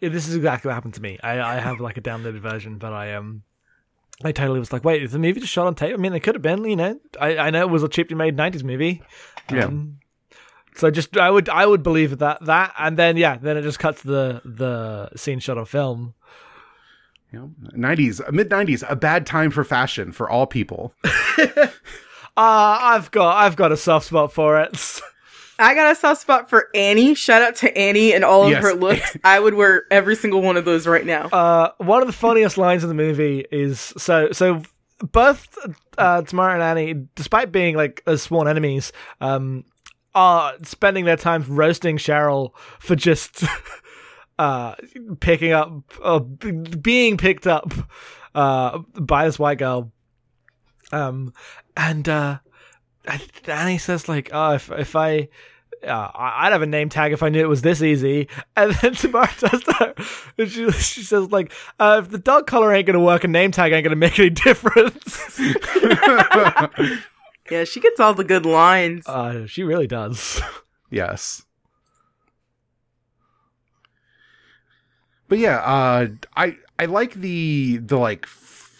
[0.00, 1.18] yeah, this is exactly what happened to me.
[1.22, 3.44] I, I have like a downloaded version, but I um,
[4.24, 5.94] I totally was like, wait, is the movie just shot on tape?
[5.94, 6.98] I mean, it could have been, you know.
[7.20, 9.02] I, I know it was a cheaply made '90s movie.
[9.50, 9.70] Yeah.
[10.76, 13.78] So just I would I would believe that that and then yeah then it just
[13.78, 16.14] cuts the the scene shot on film.
[17.32, 20.92] You know, 90s, mid 90s, a bad time for fashion for all people.
[21.38, 21.68] Uh
[22.36, 25.00] I've got I've got a soft spot for it.
[25.58, 27.14] I got a soft spot for Annie.
[27.14, 28.62] Shout out to Annie and all of Yes.
[28.62, 29.16] her looks.
[29.22, 31.26] I would wear every single one of those right now.
[31.26, 34.62] Uh, one of the funniest lines in the movie is so so
[35.12, 35.48] both
[35.98, 39.64] uh, Tamara and Annie, despite being like as sworn enemies, um,
[40.14, 43.44] are spending their time roasting Cheryl for just
[44.38, 44.74] uh
[45.20, 47.72] picking up uh, being picked up
[48.34, 49.92] uh by this white girl.
[50.92, 51.32] Um,
[51.76, 52.38] and uh,
[53.46, 55.28] Annie says like, "Oh, if if I."
[55.86, 58.28] uh, I'd have a name tag if I knew it was this easy.
[58.56, 59.94] And then Tamara does that.
[60.38, 63.28] And she, she says, like, uh, if the dog collar ain't going to work, a
[63.28, 65.40] name tag ain't going to make any difference.
[67.50, 69.06] Yeah, she gets all the good lines.
[69.08, 70.40] uh, she really does.
[70.92, 71.44] Yes.
[75.28, 78.26] But yeah, uh I I like the the like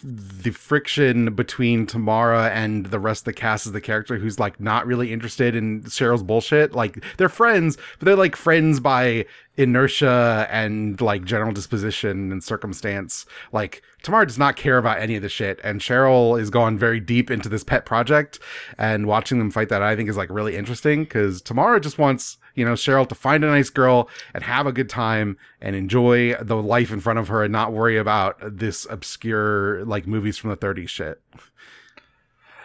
[0.03, 4.59] the friction between Tamara and the rest of the cast as the character who's like
[4.59, 6.73] not really interested in Cheryl's bullshit.
[6.73, 9.25] Like they're friends, but they're like friends by
[9.57, 13.25] inertia and like general disposition and circumstance.
[13.51, 16.99] Like Tamara does not care about any of the shit, and Cheryl is gone very
[16.99, 18.39] deep into this pet project.
[18.77, 22.37] And watching them fight that, I think, is like really interesting because Tamara just wants
[22.61, 26.35] you know Cheryl to find a nice girl and have a good time and enjoy
[26.35, 30.51] the life in front of her and not worry about this obscure like movies from
[30.51, 31.19] the 30s shit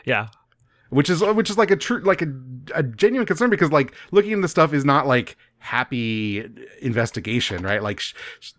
[0.05, 0.29] yeah.
[0.91, 2.31] which is which is like a true like a,
[2.75, 6.49] a genuine concern because like looking at the stuff is not like happy
[6.81, 7.83] investigation right?
[7.83, 8.01] Like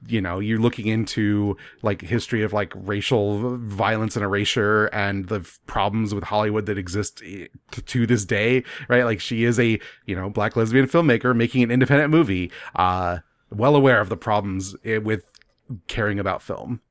[0.07, 5.47] you know you're looking into like history of like racial violence and erasure and the
[5.65, 9.03] problems with hollywood that exist eh, to this day right?
[9.05, 13.75] Like she is a you know black lesbian filmmaker making an independent movie uh well
[13.75, 15.23] aware of the problems eh, with
[15.87, 16.81] caring about film.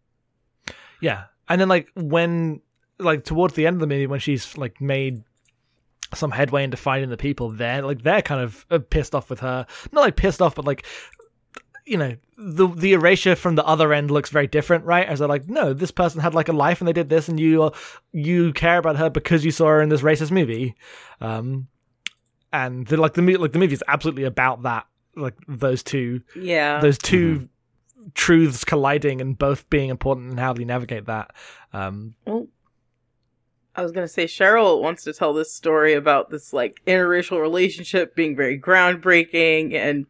[1.01, 1.25] Yeah.
[1.49, 2.61] And then, like, when,
[2.99, 5.23] like, towards the end of the movie, when she's, like, made
[6.15, 9.41] some headway into finding the people there, like, they're kind of uh, pissed off with
[9.41, 9.67] her.
[9.93, 10.87] Not, like, pissed off, but, like,
[11.87, 15.07] you know, the the erasure from the other end looks very different, right?
[15.07, 17.39] As they're like, no, this person had like a life and they did this, and
[17.39, 17.71] you
[18.13, 20.75] you care about her because you saw her in this racist movie,
[21.21, 21.69] um,
[22.53, 26.21] and the, like the mo- like the movie is absolutely about that, like those two
[26.35, 26.81] yeah.
[26.81, 27.49] those 2
[28.15, 31.35] truths colliding and both being important and how they navigate that.
[31.73, 32.47] Um, Well,
[33.77, 38.15] I was gonna say Cheryl wants to tell this story about this like interracial relationship
[38.15, 40.07] being very groundbreaking, and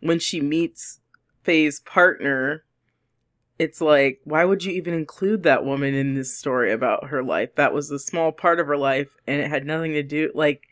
[0.00, 1.00] when she meets
[1.44, 2.64] Fae's partner,
[3.58, 7.54] it's like, why would you even include that woman in this story about her life?
[7.54, 10.62] That was a small part of her life, and it had nothing to do like.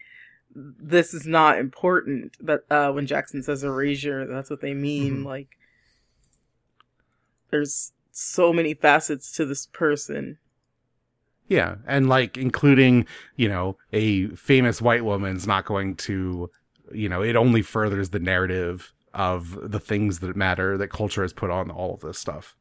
[0.55, 2.37] This is not important.
[2.39, 5.19] That uh, when Jackson says erasure, that's what they mean.
[5.19, 5.25] Mhm.
[5.25, 5.57] Like,
[7.51, 10.37] there's so many facets to this person.
[11.49, 16.51] Yeah, and like including, you know, a famous white woman's not going to,
[16.93, 21.33] you know, it only furthers the narrative of the things that matter that culture has
[21.33, 22.57] put on all of this stuff.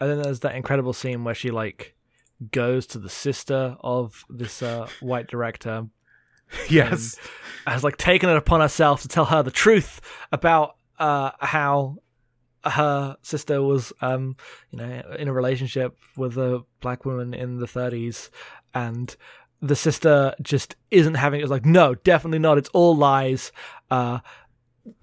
[0.00, 1.94] And then there's that incredible scene where she like
[2.50, 5.86] goes to the sister of this uh, white director
[6.68, 7.16] Yes.
[7.66, 10.00] has like taken it upon herself to tell her the truth
[10.32, 11.98] about uh, how
[12.64, 14.36] her sister was, um,
[14.70, 18.30] you know, in a relationship with a black woman in the 30s,
[18.74, 19.14] and
[19.60, 21.44] the sister just isn't having it.
[21.44, 22.58] It's like, no, definitely not.
[22.58, 23.52] It's all lies.
[23.90, 24.18] Uh,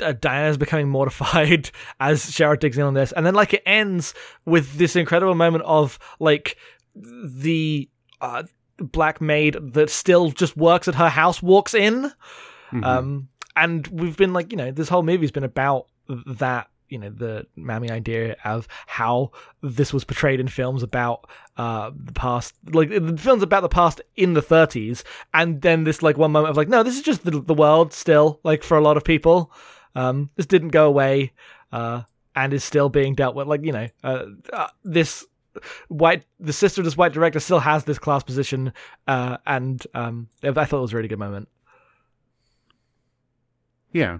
[0.01, 4.13] uh, Diana's becoming mortified as Cheryl digs in on this, and then like it ends
[4.45, 6.57] with this incredible moment of like
[6.95, 7.89] the
[8.21, 8.43] uh,
[8.77, 12.11] black maid that still just works at her house walks in,
[12.73, 12.85] Mhm.
[12.85, 16.67] um, and we've been like, you know, this whole movie's been about that.
[16.89, 22.13] You know, the mammy idea of how this was portrayed in films about uh, the
[22.13, 26.31] past, like the films about the past in the 30s, and then this like one
[26.31, 28.97] moment of like, no, this is just the, the world still, like for a lot
[28.97, 29.51] of people.
[29.95, 31.33] Um, this didn't go away,
[31.71, 32.03] uh,
[32.35, 33.47] and is still being dealt with.
[33.47, 35.25] Like you know, uh, uh, this
[35.87, 38.73] white, the sister of this white director still has this class position,
[39.07, 41.49] uh, and um, I thought it was a really good moment.
[43.91, 44.19] Yeah.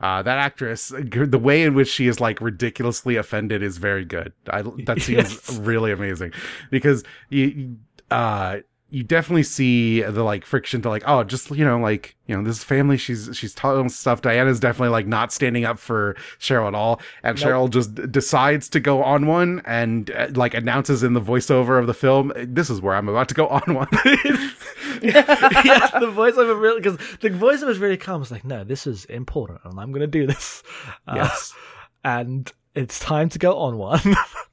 [0.00, 4.32] Uh, that actress, the way in which she is like ridiculously offended is very good.
[4.50, 5.58] I, that seems Yes.
[5.58, 6.32] really amazing
[6.70, 7.76] because you, you,
[8.10, 8.58] uh,
[8.96, 12.42] you definitely see the like friction to like, oh, just, you know, like, you know,
[12.42, 14.22] this family, she's, she's telling stuff.
[14.22, 17.02] Diana's definitely like not standing up for Cheryl at all.
[17.22, 17.46] And Nope.
[17.46, 21.78] Cheryl just d- decides to go on one and uh, like announces in the voiceover
[21.78, 23.88] of the film, this is where I'm about to go on one.
[25.02, 28.22] yes, the voiceover really because the voiceover is really calm.
[28.22, 30.62] It's like, no, this is important, and I'm going to do this.
[31.06, 31.54] Uh, yes.
[32.02, 34.00] and it's time to go on one.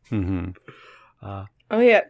[0.10, 0.50] hmm
[1.22, 2.02] uh, Oh yeah.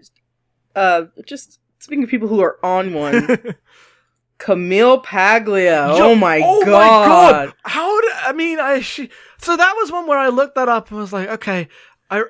[0.75, 3.55] Uh, just speaking of people who are on one,
[4.39, 5.87] Camille Paglia.
[5.97, 7.53] Yo- oh my oh god.
[7.63, 8.01] How?
[8.01, 10.99] Did, I mean, I she, so that was one where I looked that up and
[10.99, 11.67] was like, okay,
[12.09, 12.23] I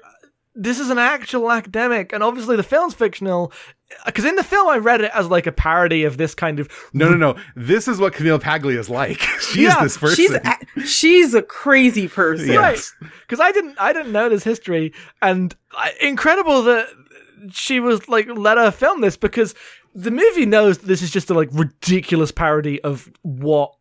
[0.56, 3.52] this is an actual academic, and obviously the film's fictional.
[3.92, 6.60] Uh, because in the film, I read it as like a parody of this kind
[6.60, 7.36] of No, no, no.
[7.56, 9.20] This is what Camille Paglia is like.
[9.42, 10.16] She's Yeah, this person.
[10.16, 12.48] She's a- she's a crazy person.
[12.50, 12.56] Yeah.
[12.58, 12.94] right Yes.
[13.22, 16.88] because i didn't i didn't know this history and I, incredible that
[17.52, 19.56] she was like let her film this because
[19.96, 23.74] the movie knows this is just a like ridiculous parody of what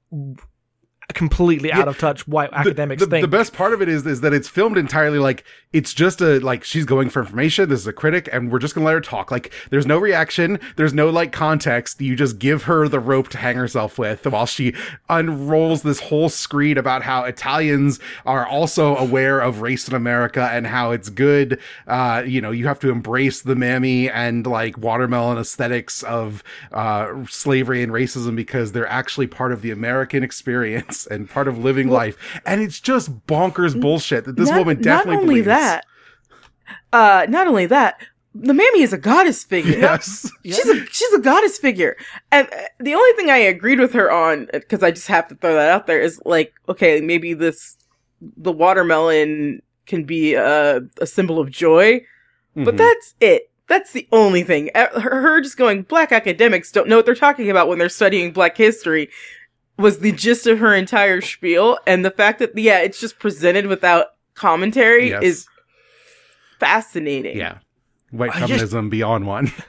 [1.14, 4.06] completely out of touch white The- academics the, think the best part of it is
[4.06, 7.68] is that it's filmed entirely like it's just a like she's going for information.
[7.68, 9.30] This is a critic, and we're just gonna let her talk.
[9.30, 12.00] Like there's no reaction, there's no like context.
[12.00, 14.74] You just give her the rope to hang herself with while she
[15.08, 20.66] unrolls this whole screed about how Italians are also aware of race in America and
[20.66, 21.58] how it's good.
[21.86, 27.24] Uh, you know, you have to embrace the mammy and like watermelon aesthetics of uh,
[27.28, 31.88] slavery and racism because they're actually part of the American experience and part of living
[31.88, 32.16] life.
[32.46, 35.46] And it's just bonkers bullshit that this not, woman definitely not only believes.
[35.46, 35.84] that.
[36.92, 38.00] Uh, not only that,
[38.34, 39.78] the mammy is a goddess figure.
[39.78, 40.30] Yes.
[40.44, 41.96] She's a she's a goddess figure,
[42.30, 45.34] and uh, the only thing I agreed with her on, because I just have to
[45.34, 47.76] throw that out there, is like, okay, maybe this
[48.36, 52.00] the watermelon can be a, a symbol of joy,
[52.54, 52.78] but Mhm.
[52.78, 53.50] that's it.
[53.68, 54.70] That's the only thing.
[54.74, 57.88] Uh, Her, her just going, black academics don't know what they're talking about when they're
[57.88, 59.08] studying black history
[59.78, 61.78] was the gist of her entire spiel.
[61.86, 65.22] And the fact that, yeah, it's just presented without commentary Yes.
[65.22, 65.46] is
[66.58, 67.36] fascinating.
[67.36, 67.58] yeah.
[68.10, 69.52] White I just- feminism beyond one.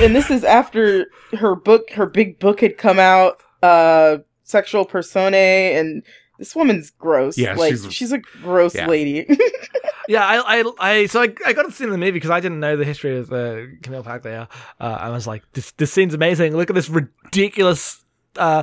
[0.00, 5.74] And this is after her book, her big book had come out, uh, Sexual Personae,
[5.74, 6.04] and
[6.38, 7.36] this woman's gross.
[7.36, 8.86] Yeah, like, she's- she's, a gross yeah.
[8.86, 9.26] lady.
[10.08, 12.58] yeah I, I i so i, I got to see the movie because i didn't
[12.58, 14.48] know the history of uh, camille paglia
[14.80, 18.02] uh, i was like this this scene's amazing look at this ridiculous
[18.36, 18.62] uh,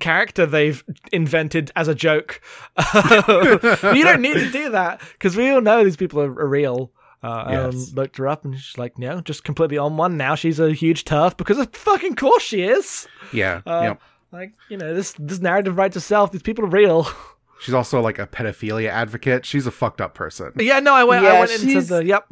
[0.00, 2.40] character they've invented as a joke.
[2.94, 6.92] you don't need to do that because we all know these people are, are real.
[7.22, 7.74] Uh, Yes.
[7.88, 10.16] and looked her up and she's like, no, just completely on one.
[10.16, 13.06] Now she's a huge TERF because of fucking course she is.
[13.32, 13.60] Yeah.
[13.64, 14.00] Uh, yep.
[14.32, 16.32] Like, you know, this this narrative writes itself.
[16.32, 17.06] These people are real.
[17.60, 19.46] She's also like a pedophilia advocate.
[19.46, 20.50] She's a fucked up person.
[20.58, 22.26] yeah, no, I went, I Yeah, went into the, yep.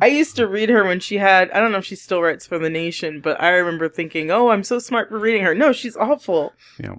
[0.00, 2.46] I used to read her when she had, I don't know if she still writes
[2.46, 5.54] for The Nation, but I remember thinking, oh, I'm so smart for reading her.
[5.54, 6.52] No, she's awful.
[6.78, 6.96] Yeah.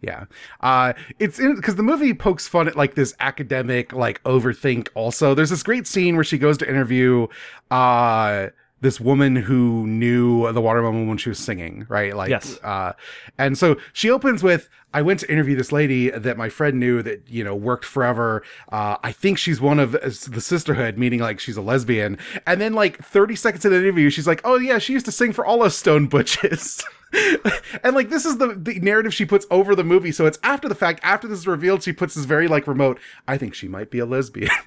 [0.00, 0.24] yeah
[0.60, 5.34] uh it's in because the movie pokes fun at like this academic like overthink also
[5.34, 7.26] there's this great scene where she goes to interview
[7.70, 8.46] uh
[8.80, 12.16] this woman who knew the watermelon when she was singing, right?
[12.16, 12.58] Like, Yes.
[12.62, 12.92] uh,
[13.36, 17.02] and so she opens with, I went to interview this lady that my friend knew
[17.02, 18.42] that, you know, worked forever.
[18.72, 22.18] Uh, I think she's one of uh, the sisterhood, meaning like she's a lesbian.
[22.46, 25.12] And then like 30 seconds in the interview, she's like, oh yeah, she used to
[25.12, 26.82] sing for all those stone butches.
[27.84, 30.12] and like this is the, the narrative she puts over the movie.
[30.12, 32.98] So it's after the fact, after this is revealed, she puts this very like remote,
[33.28, 34.50] I think she might be a lesbian.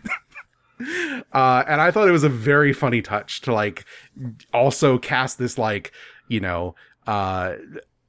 [1.33, 3.85] uh, and I thought it was a very funny touch to like
[4.53, 5.91] also cast this like,
[6.27, 6.75] you know,
[7.07, 7.55] uh,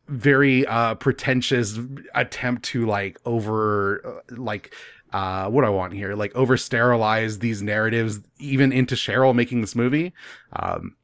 [0.06, 1.78] very uh pretentious
[2.14, 4.74] attempt to like over uh, like
[5.12, 6.14] uh what I want here?
[6.14, 10.12] Like over sterilize these narratives even into Cheryl making this movie.
[10.52, 10.96] Um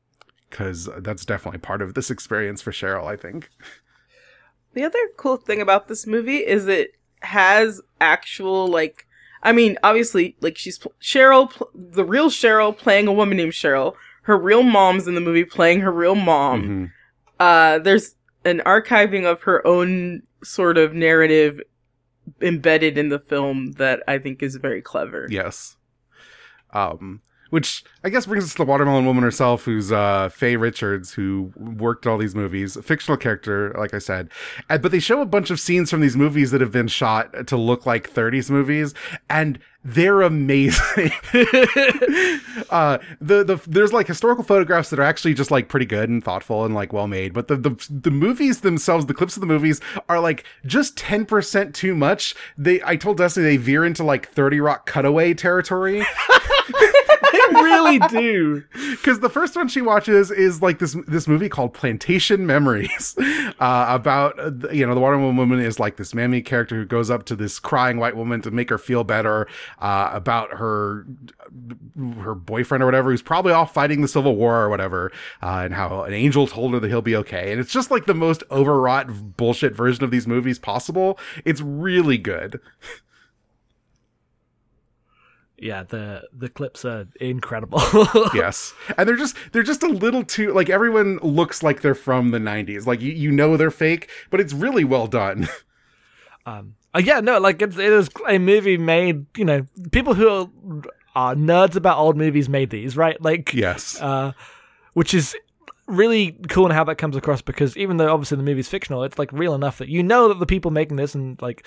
[0.50, 3.48] cuz that's definitely part of this experience for Cheryl I think.
[4.74, 6.92] The other cool thing about this movie is it
[7.22, 9.06] has actual like
[9.42, 13.52] I mean, obviously, like she's pl- Cheryl, pl- the real Cheryl playing a woman named
[13.52, 13.94] Cheryl.
[14.22, 16.62] Her real mom's in the movie playing her real mom.
[16.62, 16.92] Mhm.
[17.40, 21.60] Uh, there's an archiving of her own sort of narrative
[22.40, 25.26] embedded in the film that I think is very clever.
[25.30, 25.76] yes
[26.72, 31.12] um which I guess brings us to the watermelon woman herself, who's uh, Fae Richards,
[31.12, 34.30] who worked all these movies, fictional character, like I said.
[34.68, 37.46] And, but they show a bunch of scenes from these movies that have been shot
[37.46, 38.94] to look like 30s movies,
[39.28, 41.10] and they're amazing.
[42.70, 46.22] uh, the the there's like historical photographs that are actually just like pretty good and
[46.22, 49.46] thoughtful and like well made, but the the the movies themselves, the clips of the
[49.46, 52.34] movies are like just 10% too much.
[52.58, 56.04] They I told Destiny they veer into like 30 Rock cutaway territory.
[57.70, 58.64] really do.
[58.90, 63.16] because the first one she watches is like this this movie called Plantation Memories,
[63.60, 67.10] uh, about uh, you know the watermelon woman is like this mammy character who goes
[67.10, 69.46] up to this crying white woman to make her feel better
[69.78, 71.06] uh, about her
[72.20, 75.74] her boyfriend or whatever who's probably off fighting the Civil War or whatever, uh, and
[75.74, 78.42] how an angel told her that he'll be okay, and it's just like the most
[78.50, 81.18] overwrought bullshit version of these movies possible.
[81.44, 82.60] It's really good.
[85.60, 87.80] Yeah, the the clips are incredible.
[88.34, 92.30] yes and they're just they're just a little too like everyone looks like they're from
[92.30, 95.48] the 90s like you, you know they're fake but it's really well done
[96.46, 99.26] Um, uh, yeah, no, like it's, it is a movie made.
[99.36, 100.48] You know, people who are,
[101.14, 103.20] are nerds about old movies made these, right?
[103.20, 104.32] Like, yes uh,
[104.94, 105.36] which is
[105.90, 109.18] really cool in how that comes across because even though obviously the movie's fictional, it's
[109.18, 111.66] like real enough that you know that the people making this and like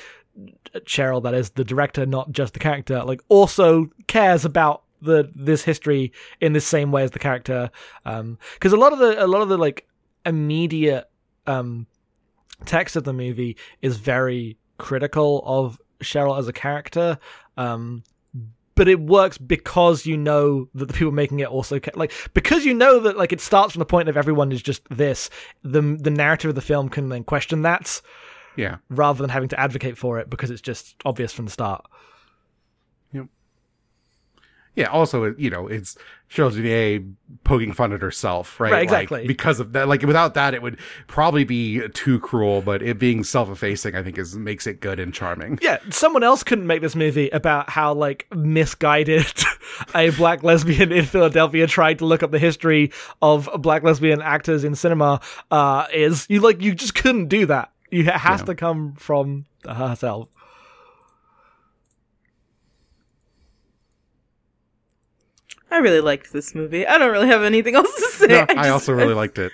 [0.86, 5.64] Cheryl, that is the director, not just the character, like also cares about the this
[5.64, 7.70] history in the same way as the character.
[8.06, 9.88] Um, because a lot of the a lot of the like
[10.26, 11.10] immediate
[11.46, 11.88] um
[12.66, 17.18] text of the movie is very critical of Cheryl as a character.
[17.58, 18.04] Um,
[18.76, 22.66] but it works because you know that the people making it also ca- like because
[22.66, 25.30] you know that like it starts from the point of everyone is just this.
[25.64, 28.02] The the narrative of the film can then question that
[28.56, 31.86] yeah rather than having to advocate for it because it's just obvious from the start.
[34.76, 35.98] Yeah also you know it's
[36.32, 39.28] cheryl Dunye poking fun at herself right Right, Like, exactly.
[39.28, 43.24] because of that like without that it would probably be too cruel but it being
[43.24, 46.96] self-effacing i think is makes it good and charming Yeah, someone else couldn't make this
[46.96, 49.32] movie about how like misguided
[49.96, 54.64] a black lesbian in Philadelphia tried to look up the history of black lesbian actors
[54.64, 56.26] in cinema uh is.
[56.30, 57.72] You like you just couldn't do that.
[57.92, 58.46] You it has Yeah.
[58.48, 60.30] to come from herself.
[65.74, 66.86] I really liked this movie.
[66.86, 68.28] I don't really have anything else to say.
[68.28, 69.52] No, I, i also really liked it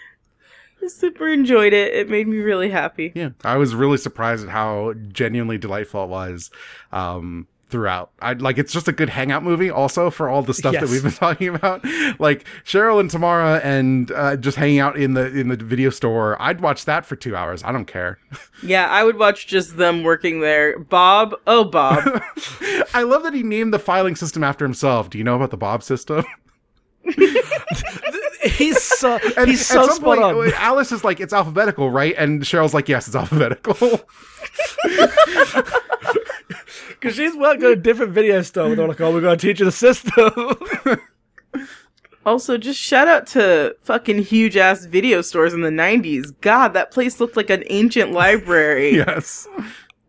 [0.84, 1.94] I super enjoyed it.
[1.94, 3.12] It made me really happy.
[3.16, 6.52] Yeah, I was really surprised at how genuinely delightful it was
[6.94, 8.12] um, throughout.
[8.22, 11.04] I like it's just a good hangout movie, also for all the stuff that we've
[11.04, 11.84] been talking about.
[12.20, 16.42] Like Cheryl and Tamara, and uh, just hanging out in the in the video store.
[16.42, 17.64] I'd watch that for two hours.
[17.64, 18.20] I don't care.
[18.62, 20.78] Yeah, I would watch just them working there.
[20.78, 22.04] Bob, oh Bob.
[22.94, 25.10] I love that he named the filing system after himself.
[25.10, 26.26] Do you know about the Bob system?
[28.44, 30.54] He's so And he's so spot point, on.
[30.56, 34.02] Alice is like, "It's alphabetical, right?" And Cheryl's like, "Yes, it's alphabetical."
[36.90, 38.68] Because she's worked at a different video store.
[38.68, 40.32] and They're like, "Oh, we're going to teach you the system."
[42.26, 46.34] also, just shout out to fucking huge ass video stores in the 90s.
[46.42, 48.96] God, that place looked like an ancient library.
[48.96, 49.48] yes.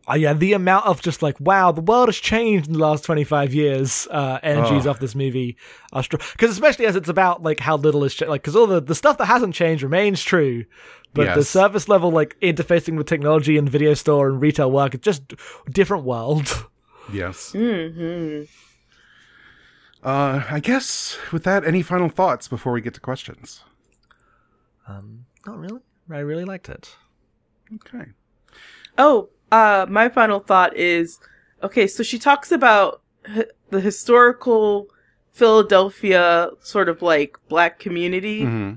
[0.08, 3.04] Oh yeah, the amount of just like, wow, the world has changed in the last
[3.04, 4.08] 25 years.
[4.10, 4.90] Uh, energies Oh.
[4.90, 5.56] off this movie
[5.92, 6.20] are strong.
[6.32, 8.94] Because especially as it's about like how little is, cha- like, because all the, the
[8.96, 10.64] stuff that hasn't changed remains true.
[11.12, 15.04] But the service level, like interfacing with technology and video store and retail work, it's
[15.04, 15.34] just
[15.70, 16.66] different world.
[17.12, 17.50] Yes.
[17.52, 18.42] hmm
[20.04, 23.64] Uh, I guess with that, any final thoughts before we get to questions?
[24.88, 25.80] Um, not really.
[26.10, 26.96] I really liked it.
[27.74, 28.06] Okay.
[28.96, 31.18] Oh, uh, my final thought is
[31.62, 34.86] okay, so she talks about h- the historical
[35.32, 38.44] Philadelphia sort of like black community.
[38.44, 38.72] hmm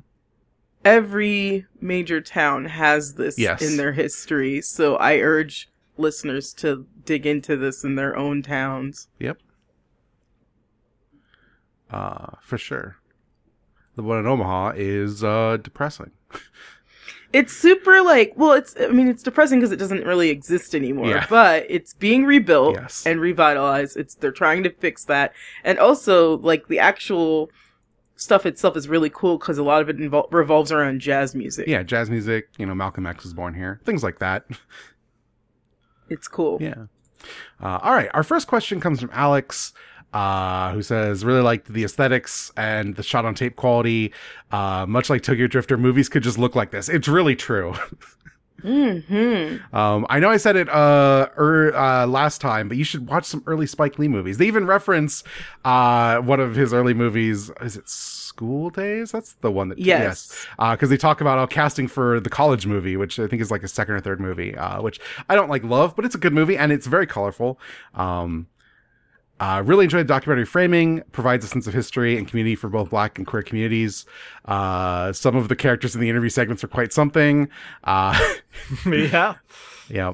[0.86, 3.62] Every major town has this Yes.
[3.62, 9.08] in their history, so I urge listeners to dig into this in their own towns.
[9.20, 9.38] Yep.
[11.92, 12.98] Uh, for sure.
[13.96, 16.12] The one in Omaha is uh depressing.
[17.32, 21.08] It's super like, well, it's, I mean, it's depressing because it doesn't really exist anymore,
[21.08, 21.26] Yeah.
[21.28, 23.08] but it's being rebuilt Yes.
[23.08, 23.98] and revitalized.
[23.98, 25.34] It's, they're trying to fix that.
[25.64, 27.50] And also, like, the actual
[28.24, 31.68] stuff itself is really cool because a lot of it invol- revolves around jazz music.
[31.68, 32.50] Yeah, jazz music.
[32.58, 33.82] You know, Malcolm X was born here.
[33.84, 34.46] Things like that.
[36.10, 36.58] It's cool.
[36.62, 36.86] Yeah.
[37.62, 38.10] Uh, all right.
[38.14, 39.74] Our first question comes from Alex,
[40.14, 44.14] uh, who says, really liked the aesthetics and the shot on tape quality.
[44.52, 46.90] Uh, much like Tokyo Drifter, movies could just look like this.
[46.90, 47.74] It's really true.
[48.64, 53.08] hmm um, I know I said it uh, er, uh, last time, but you should
[53.08, 54.38] watch some early Spike Lee movies.
[54.38, 55.24] They even reference
[55.66, 57.52] uh, one of his early movies.
[57.62, 59.12] Is it School Days?
[59.12, 59.78] That's the one that.
[59.78, 60.48] Yes.
[60.58, 63.64] because they talk about uh, casting for the college movie, which I think is like
[63.64, 65.00] a second or third movie, uh, which
[65.30, 67.60] I don't like love, but it's a good movie and it's very colorful.
[67.94, 68.48] Um,
[69.40, 72.90] uh, really enjoyed the documentary framing, provides a sense of history and community for both
[72.90, 74.06] black and queer communities.
[74.46, 77.50] Uh, some of the characters in the interview segments are quite something.
[77.84, 78.18] Uh,
[78.86, 79.36] yeah.
[79.90, 80.14] yeah.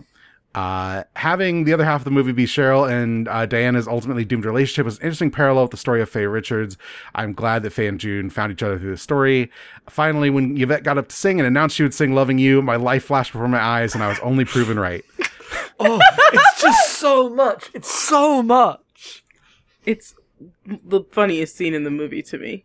[0.56, 4.46] Uh, having the other half of the movie be Cheryl and uh, Diana's ultimately doomed
[4.46, 6.76] relationship was an interesting parallel with the story of Fae Richards.
[7.14, 9.52] I'm glad that Fae and June found each other through the story.
[9.88, 12.78] Finally, when Yvette got up to sing and announced she would sing Loving You, my
[12.78, 15.06] life flashed before my eyes and I was only proven right.
[15.80, 16.00] Oh,
[16.34, 17.70] it's just so much.
[17.74, 18.82] It's so much.
[19.90, 20.14] It's
[20.66, 22.64] the funniest scene in the movie to me,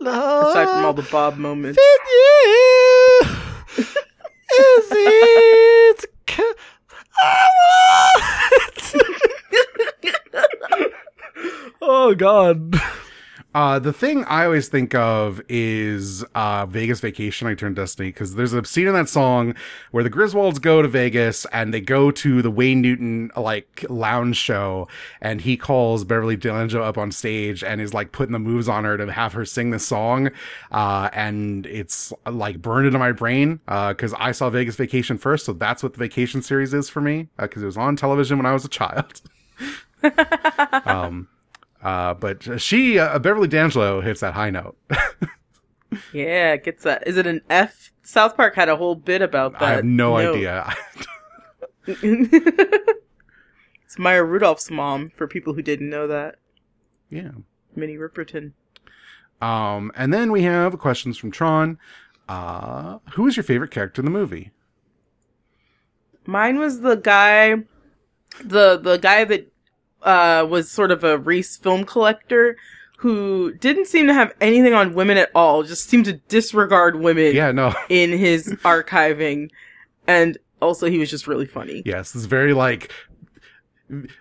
[0.00, 1.78] aside from all the Bob moments.
[1.78, 3.20] you.
[3.76, 6.04] Is it?
[6.26, 6.54] ca-
[7.20, 7.46] I
[8.16, 8.94] want-
[11.82, 12.74] oh God.
[13.54, 17.46] Uh, the thing I always think of is uh, Vegas Vacation.
[17.46, 19.54] I Turned Destiny because there's a scene in that song
[19.92, 24.36] where the Griswolds go to Vegas and they go to the Wayne Newton like lounge
[24.36, 24.88] show,
[25.20, 28.82] and he calls Beverly D'Angelo up on stage and is like putting the moves on
[28.82, 30.30] her to have her sing the song,
[30.72, 35.52] uh, and it's like burned into my brain because I saw Vegas Vacation first, so
[35.52, 38.52] that's what the Vacation series is for me because it was on television when I
[38.52, 39.20] was a child.
[40.86, 41.28] um.
[41.84, 44.76] Uh, but she, uh, Beverly D'Angelo, hits that high note.
[46.12, 47.06] Yeah, gets that.
[47.06, 47.92] Is it an F?
[48.02, 49.62] South Park had a whole bit about that.
[49.62, 50.34] I have no note.
[50.34, 50.74] idea.
[51.86, 52.98] it's
[53.98, 56.36] Maya Rudolph's mom, for people who didn't know that.
[57.10, 57.30] yeah.
[57.76, 58.52] Minnie Riperton.
[59.40, 61.78] Um, and then we have questions from Tron.
[62.28, 64.50] Uh, who is your favorite character in the movie?
[66.26, 67.56] Mine was the guy,
[68.42, 69.52] the the guy that
[70.04, 72.56] uh, was sort of a race film collector
[72.98, 75.62] who didn't seem to have anything on women at all.
[75.62, 77.74] Just seemed to disregard women Yeah, no.
[77.88, 79.50] in his archiving,
[80.06, 81.82] and also he was just really funny.
[81.84, 82.90] yes, it's very like.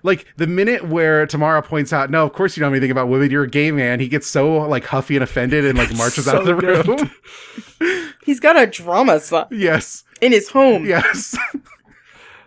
[0.04, 3.08] Like the minute where Tamara points out, no, of course you don't know anything about
[3.08, 3.32] women.
[3.32, 4.02] You're a gay man.
[4.02, 7.10] He gets so like huffy and offended and like marches out of the room.
[8.26, 10.86] He's got a drama son yes, in his home.
[10.86, 11.38] yes.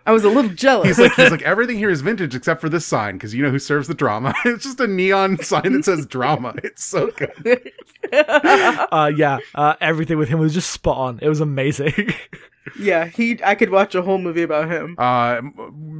[0.07, 0.87] I was a little jealous.
[0.87, 3.51] He's like, he's like, everything here is vintage except for this sign because you know
[3.51, 4.35] who serves the drama.
[4.45, 6.55] It's just a neon sign that says drama.
[6.63, 7.73] It's so good.
[8.13, 9.39] Uh, yeah.
[9.53, 11.19] Uh, everything with him was just spot on.
[11.21, 12.15] It was amazing.
[12.79, 13.39] Yeah, he.
[13.45, 14.95] I could watch a whole movie about him.
[14.99, 15.41] Uh,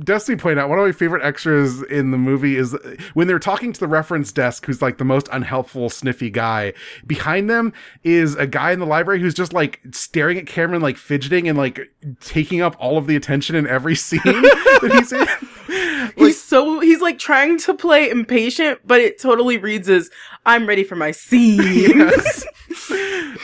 [0.05, 2.77] Destiny pointed out one of my favorite extras in the movie is
[3.15, 6.73] when they're talking to the reference desk, who's like the most unhelpful, sniffy guy.
[7.07, 7.73] Behind them
[8.05, 11.59] is a guy in the library who's just like staring at Cameron, like fidgeting and
[11.59, 11.81] like
[12.21, 15.27] taking up all of the attention in every scene that he's in.
[16.17, 20.11] he's so he's like trying to play impatient, but it totally reads as
[20.45, 22.47] "I'm ready for my scene." yes.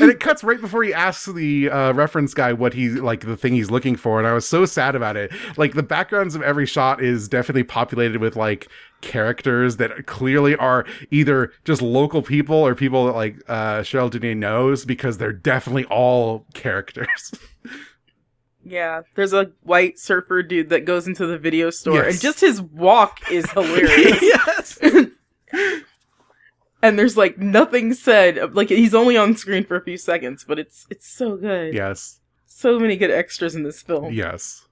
[0.00, 3.36] and it cuts right before he asks the uh, reference guy what he's like the
[3.36, 6.42] thing he's looking for and i was so sad about it like the backgrounds of
[6.42, 8.68] every shot is definitely populated with like
[9.00, 14.36] characters that clearly are either just local people or people that like uh cheryl Dunye
[14.36, 17.32] knows because they're definitely all characters
[18.64, 22.12] Yeah, there's a white surfer dude that goes into the video store, Yes.
[22.14, 24.22] and just his walk is hilarious.
[24.22, 24.78] yes.
[26.82, 28.54] and there's like nothing said.
[28.54, 31.74] Like he's only on screen for a few seconds, but it's it's so good.
[31.74, 34.12] yes So many good extras in this film.
[34.12, 34.66] yes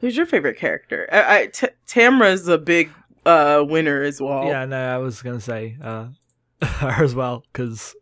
[0.00, 1.08] Who's your favorite character?
[1.12, 2.90] I, I T- Tamra's a big
[3.24, 4.46] uh winner as well.
[4.46, 6.08] Yeah, no, I was gonna say uh,
[6.62, 7.94] her as well because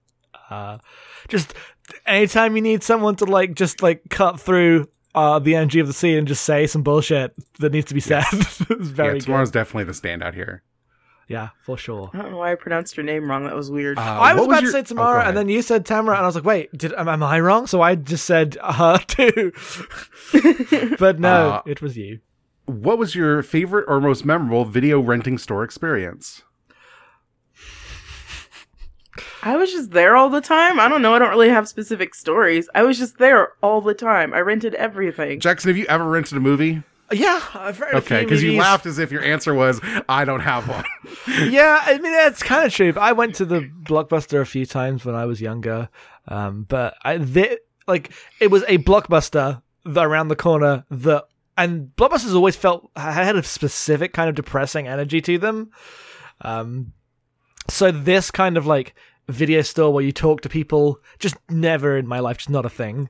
[0.50, 0.78] uh,
[1.28, 1.52] just
[2.06, 5.92] anytime you need someone to like just like cut through uh, the energy of the
[5.92, 8.24] scene and just say some bullshit that needs to be said.
[8.32, 9.22] it's very yeah, good.
[9.22, 10.62] Tamara's definitely the standout here.
[11.28, 12.10] Yeah, for sure.
[12.12, 13.44] I don't know why I pronounced your name wrong.
[13.44, 13.98] That was weird.
[13.98, 15.28] Uh, I was what about your- to say oh, Tamara, ahead.
[15.28, 17.68] and then you said Tamara, and I was like, "Wait, did am, am I wrong?"
[17.68, 19.52] So I just said her too,
[20.98, 22.18] but no, Uh, it was you.
[22.66, 26.42] what was your favorite or most memorable video renting store experience?
[29.42, 30.78] I was just there all the time.
[30.78, 31.14] I don't know.
[31.14, 32.68] I don't really have specific stories.
[32.74, 34.34] I was just there all the time.
[34.34, 35.40] I rented everything.
[35.40, 36.82] Jackson, have you ever rented a movie?
[37.12, 40.40] Yeah, I've read a Okay, because you laughed as if your answer was, I don't
[40.40, 40.84] have one.
[41.50, 42.92] yeah, I mean that's kind of true.
[42.96, 45.88] I went to the blockbuster a few times when I was younger,
[46.28, 51.24] um, but I th- like it was a blockbuster that around the corner that
[51.58, 55.72] and blockbusters always felt had a specific kind of depressing energy to them.
[56.42, 56.92] Um,
[57.68, 58.94] so this kind of like
[59.30, 62.70] video store where you talk to people just never in my life, just not a
[62.70, 63.08] thing.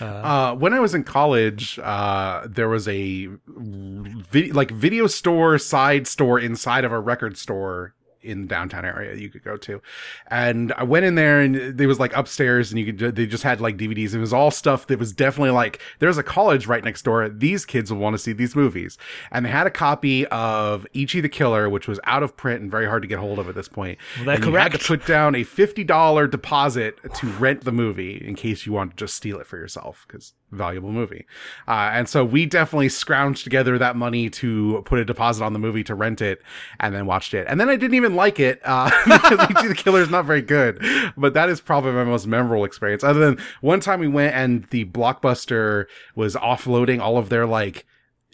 [0.00, 6.06] Uh, when I was in college, uh, there was a vid- like video store side
[6.06, 9.80] store inside of a record store in the downtown area you could go to,
[10.28, 13.42] and I went in there and it was like upstairs and you could, they just
[13.42, 14.14] had like DVDs.
[14.14, 17.28] It was all stuff that was definitely like there's a college right next door.
[17.28, 18.98] These kids will want to see these movies,
[19.30, 22.70] and they had a copy of Ichi the Killer, which was out of print and
[22.70, 23.98] very hard to get hold of at this point.
[24.24, 28.16] they're and you had to put down a fifty dollar deposit to rent the movie
[28.16, 31.26] in case you want to just steal it for yourself because valuable movie.
[31.66, 35.58] Uh, and so we definitely scrounged together that money to put a deposit on the
[35.58, 36.42] movie to rent it,
[36.80, 37.46] and then watched it.
[37.48, 40.84] And then I didn't even like it uh, because the Killer is not very good.
[41.16, 43.04] But that is probably my most memorable experience.
[43.04, 47.86] Other than one time we went and the blockbuster was offloading all of their like.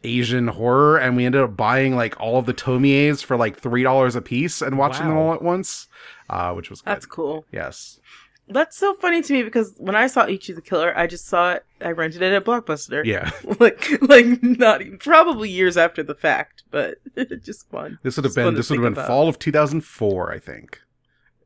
[0.07, 3.83] Asian horror, and we ended up buying like all of the Tomies for like three
[3.83, 5.89] dollars a piece and watching them all at once,
[6.29, 6.91] uh, which was good.
[6.91, 7.47] That's cool.
[7.51, 8.01] Yes.
[8.47, 11.53] That's so funny to me because when I saw Ichi the Killer, I just saw
[11.55, 11.65] it.
[11.81, 13.05] I rented it at Blockbuster.
[13.05, 13.31] Yeah.
[13.61, 16.99] like, like not even, probably years after the fact, but
[17.43, 17.99] just fun.
[18.03, 19.07] This would have Just been this would have been about.
[19.07, 20.81] fall of 2004, I think.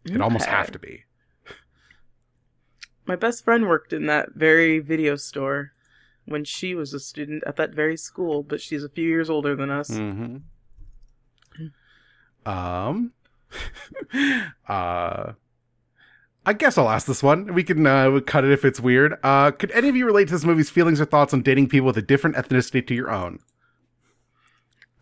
[0.04, 1.04] It almost have to be.
[3.06, 5.72] My best friend worked in that very video store
[6.24, 9.54] when she was a student at that very school, but she's a few years older
[9.54, 9.90] than us.
[9.90, 10.36] Mm-hmm.
[12.48, 13.12] Um.
[14.68, 15.32] uh.
[16.46, 17.52] I guess I'll ask this one.
[17.52, 19.16] We can uh, cut it if it's weird.
[19.22, 21.86] Uh, could any of you relate to this movie's feelings or thoughts on dating people
[21.86, 23.40] with a different ethnicity to your own?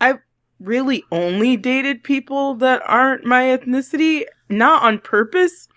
[0.01, 0.15] I
[0.59, 5.67] really only dated people that aren't my ethnicity, not on purpose,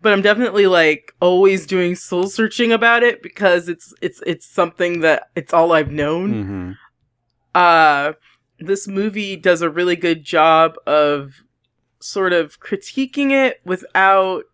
[0.00, 5.00] but I'm definitely like always doing soul searching about it because it's it's it's something
[5.00, 6.32] that it's all I've known.
[6.32, 6.72] Mm-hmm.
[7.54, 8.12] uh
[8.58, 11.42] this movie does a really good job of
[11.98, 14.44] sort of critiquing it without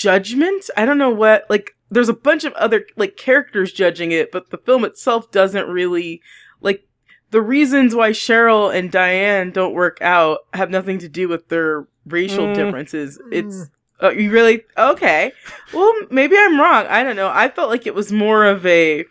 [0.00, 0.70] judgment.
[0.76, 4.50] I don't know what like there's a bunch of other like characters judging it, but
[4.50, 6.22] the film itself doesn't really
[6.60, 6.86] like
[7.30, 11.86] the reasons why Cheryl and Diane don't work out have nothing to do with their
[12.06, 12.54] racial Mm.
[12.54, 13.20] differences.
[13.30, 13.66] It's
[14.02, 15.32] uh, you really okay?
[15.74, 16.86] Well, maybe I'm wrong.
[16.88, 17.28] I don't know.
[17.28, 19.04] I felt like it was more of a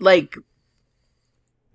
[0.00, 0.34] like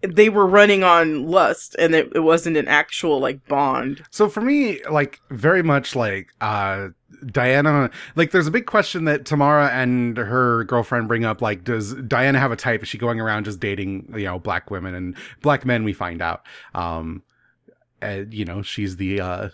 [0.01, 4.03] they were running on lust and it, it wasn't an actual like bond.
[4.09, 6.89] So for me, like very much like uh
[7.25, 11.93] Diana like there's a big question that Tamara and her girlfriend bring up like does
[11.93, 12.83] Diana have a type?
[12.83, 14.95] Is she going around just dating you know black women?
[14.95, 17.23] And black men we find out um
[18.01, 19.49] and, you know she's the uh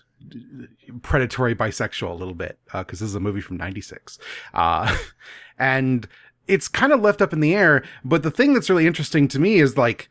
[1.02, 4.18] predatory bisexual a little bit because this is a movie from 96
[4.56, 4.98] uh
[5.60, 6.08] and
[6.48, 9.38] it's kind of left up in the air but the thing that's really interesting to
[9.38, 10.10] me is like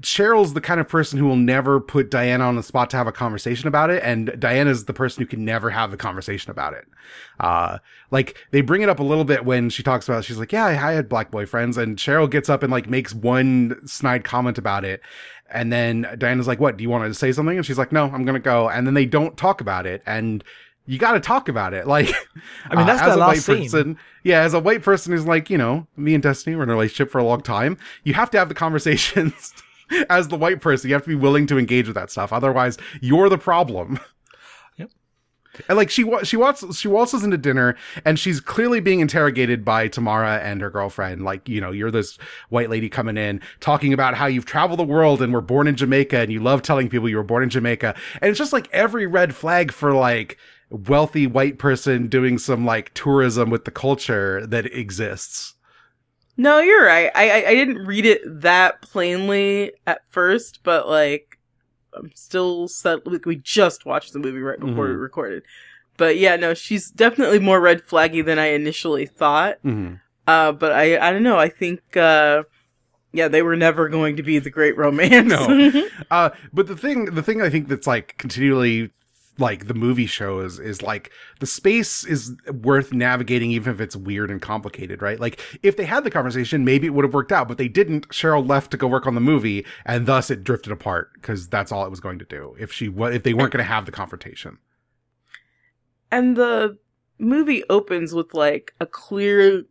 [0.00, 3.06] Cheryl's the kind of person who will never put Diana on the spot to have
[3.06, 6.72] a conversation about it, and Diana's the person who can never have the conversation about
[6.72, 6.86] it.
[7.38, 7.78] Uh,
[8.10, 10.20] like they bring it up a little bit when she talks about.
[10.20, 10.24] It.
[10.24, 13.86] She's like, "Yeah, I, had black boyfriends," and Cheryl gets up and like makes one
[13.86, 15.02] snide comment about it,
[15.50, 16.78] and then Diana's like, "What?
[16.78, 18.94] Do you want to say something?" And she's like, "No, I'm gonna go," and then
[18.94, 20.42] they don't talk about it, and
[20.86, 21.86] you got to talk about it.
[21.90, 22.14] Like,
[22.70, 23.62] I mean, that's uh, as a last white scene.
[23.64, 26.70] person, yeah, as a white person who's like, you know, me and Destiny were in
[26.70, 27.76] a relationship for a long time.
[28.04, 29.52] You have to have the conversations
[30.10, 30.88] as the white person.
[30.88, 32.32] You have to be willing to engage with that stuff.
[32.32, 33.98] Otherwise, you're the problem.
[34.76, 34.90] Yep.
[35.68, 39.88] And like she she waltzes she waltzes into dinner and she's clearly being interrogated by
[39.88, 41.22] Tamara and her girlfriend.
[41.22, 42.16] Like you know you're this
[42.48, 45.76] white lady coming in talking about how you've traveled the world and were born in
[45.76, 47.94] Jamaica and you love telling people you were born in Jamaica.
[48.22, 50.38] And it's just like every red flag for like
[50.70, 55.54] wealthy white person doing some like tourism with the culture that exists.
[56.40, 57.10] No, you're right.
[57.14, 61.38] I, I I didn't read it that plainly at first, but like
[61.94, 63.06] I'm still set.
[63.06, 65.00] Like we just watched the movie right before we Mhm.
[65.02, 65.42] recorded,
[65.96, 69.58] but yeah, no, she's definitely more red flaggy than I initially thought.
[69.62, 69.94] hmm
[70.26, 71.38] Uh, but I I don't know.
[71.38, 72.44] I think uh,
[73.12, 75.28] yeah, they were never going to be the great romance.
[75.28, 75.72] No.
[76.10, 78.90] Uh, but the thing, the thing I think that's like continually
[79.40, 81.10] like the movie shows is like
[81.40, 85.18] the space is worth navigating even if it's weird and complicated, right?
[85.18, 88.08] Like if they had the conversation, maybe it would have worked out, but they didn't.
[88.10, 91.72] Cheryl left to go work on the movie, and thus it drifted apart because that's
[91.72, 92.54] all it was going to do.
[92.60, 94.58] If she wa- if they weren't going to have the confrontation,
[96.10, 96.78] and the
[97.18, 99.64] movie opens with like a clear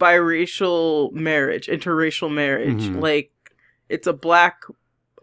[0.00, 2.84] biracial marriage, interracial marriage.
[2.84, 3.00] Mhm.
[3.00, 3.32] Like
[3.88, 4.62] it's a black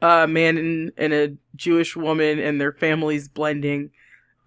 [0.02, 3.92] uh, man and, and a Jewish woman and their families blending,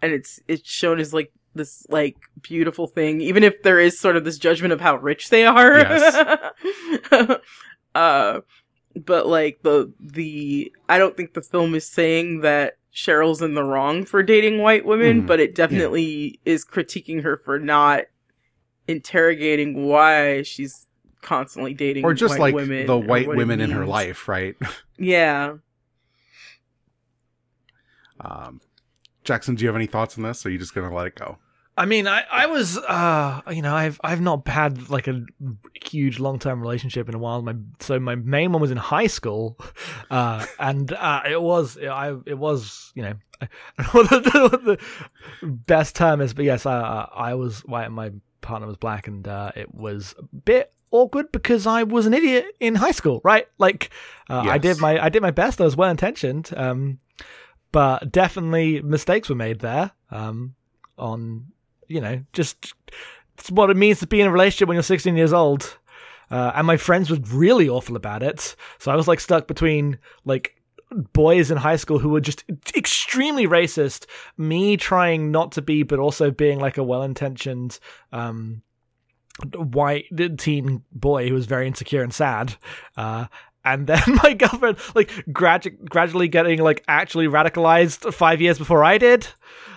[0.02, 4.16] and it's it's shown as like this like beautiful thing, even if there is sort
[4.16, 5.78] of this judgment of how rich they are.
[5.78, 6.52] Yes.
[7.94, 8.40] uh,
[8.94, 13.64] but like the the I don't think the film is saying that Cheryl's in the
[13.64, 15.26] wrong for dating white women, Mhm.
[15.26, 18.04] but it definitely is critiquing her for not
[18.86, 20.86] interrogating why she's
[21.22, 24.56] constantly dating or just white like women the white women in her life, right?
[25.00, 25.58] Yeah.
[28.20, 28.60] Um,
[29.22, 30.44] Jackson, do you have any thoughts on this?
[30.44, 31.38] Or are you just going to let it go?
[31.78, 35.24] I mean, I, I was, uh, you know, I've I've not had like a
[35.84, 37.40] huge long term relationship in a while.
[37.40, 39.56] My so my main one was in high school,
[40.10, 43.48] uh, and uh, it was I it was you know I
[43.92, 47.86] don't know what the, what the best term is, but yes, I I was white
[47.86, 48.10] and my
[48.40, 52.46] partner was black, and uh, it was a bit awkward because I was an idiot
[52.60, 53.46] in high school, right?
[53.58, 53.90] Like
[54.28, 55.60] uh, I did my I did my best.
[55.60, 56.98] I was well intentioned, um,
[57.72, 59.92] but definitely mistakes were made there.
[60.10, 60.54] Um,
[60.96, 61.46] on
[61.86, 62.74] you know just
[63.38, 65.78] it's what it means to be in a relationship when you're 16 years old.
[66.30, 68.54] Uh, and my friends were really awful about it.
[68.78, 70.58] So I was like stuck between like
[70.90, 72.44] boys in high school who were just
[72.76, 77.78] extremely racist, me trying not to be, but also being like a well intentioned,
[78.12, 78.62] um,
[79.54, 80.06] white
[80.38, 82.54] teen boy who was very insecure and sad.
[82.96, 83.26] Uh,
[83.64, 88.98] and then my girlfriend, like, gradu- gradually getting, like, actually radicalized five years before I
[88.98, 89.28] did.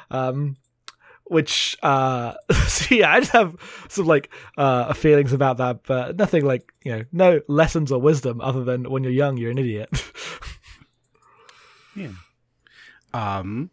[0.09, 0.57] Um,
[1.25, 2.33] which uh
[2.67, 3.55] so yeah i just have
[3.87, 8.41] some like uh feelings about that but nothing like you know no lessons or wisdom
[8.41, 9.89] other than when you're young you're an idiot
[11.95, 12.09] yeah.
[13.13, 13.69] Um,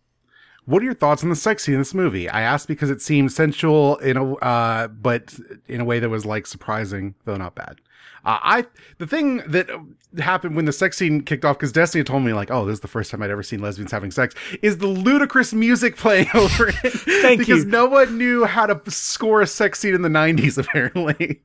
[0.69, 2.29] what are your thoughts on the sex scene in this movie?
[2.29, 5.35] I asked because it seemed sensual in a, uh, but
[5.67, 7.81] in a way that was like surprising, though not bad.
[8.25, 8.67] Uh, I
[8.99, 9.71] the thing that
[10.19, 12.81] happened when the sex scene kicked off because Destiny told me like, oh, this is
[12.81, 14.35] the first time I'd ever seen lesbians having sex.
[14.61, 16.75] Is the ludicrous music playing over it?
[16.83, 17.55] Thank because you.
[17.55, 20.59] Because no one knew how to score a sex scene in the '90s.
[20.69, 21.41] Apparently,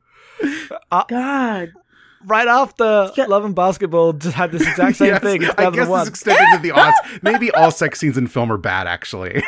[0.91, 1.71] God.
[2.25, 3.25] Right after Yeah.
[3.25, 6.09] love and basketball just had this exact same Yes, thing in I guess 2001 this
[6.09, 6.97] extended to the odds.
[7.21, 8.87] Maybe all sex scenes in film are bad.
[8.87, 9.43] Actually,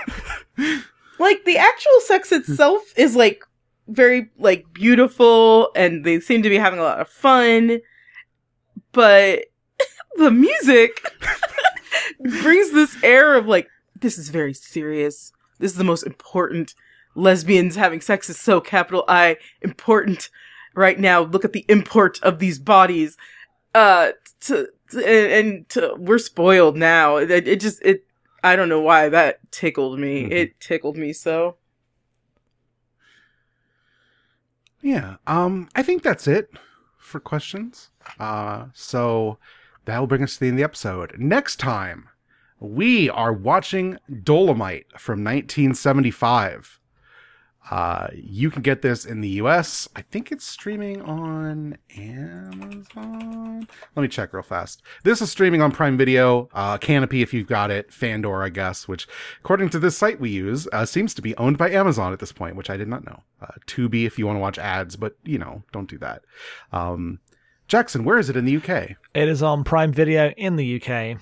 [1.19, 3.43] Like the actual sex itself is like
[3.87, 7.79] very like beautiful and they seem to be having a lot of fun.
[8.91, 9.45] But
[10.17, 11.11] the music
[12.19, 13.67] brings this air of like
[14.01, 15.31] this is very serious.
[15.59, 16.75] This is the most important.
[17.17, 20.29] Lesbians having sex is so capital I important
[20.75, 21.21] right now.
[21.21, 23.17] Look at the import of these bodies.
[23.73, 24.11] Uh,
[24.41, 27.17] to, to and, to, we're spoiled now.
[27.17, 28.05] It, it just it.
[28.43, 30.23] I don't know why that tickled me.
[30.23, 30.31] Mhm.
[30.31, 31.57] It tickled me so.
[34.81, 35.15] Yeah.
[35.25, 36.51] Um, I think that's it
[36.99, 37.89] for questions.
[38.19, 39.39] Uh, so
[39.85, 41.15] that will bring us to the end of the episode.
[41.17, 42.09] Next time,
[42.59, 46.79] we are watching Dolemite from 1975.
[47.71, 49.89] Uh, you can get this in the US.
[49.95, 53.67] I think it's streaming on Amazon.
[53.95, 54.83] Let me check real fast.
[55.03, 58.87] This is streaming on Prime Video, uh, Kanopy if you've got it, Fandor, I guess,
[58.87, 59.07] which,
[59.39, 62.31] according to this site we use, uh, seems to be owned by Amazon at this
[62.31, 63.23] point, which I did not know.
[63.41, 66.23] Uh, Tubi if you want to watch ads, but you know, don't do that.
[66.71, 67.19] Um,
[67.67, 71.19] Jackson, where is it in the UK it is on prime video in the uk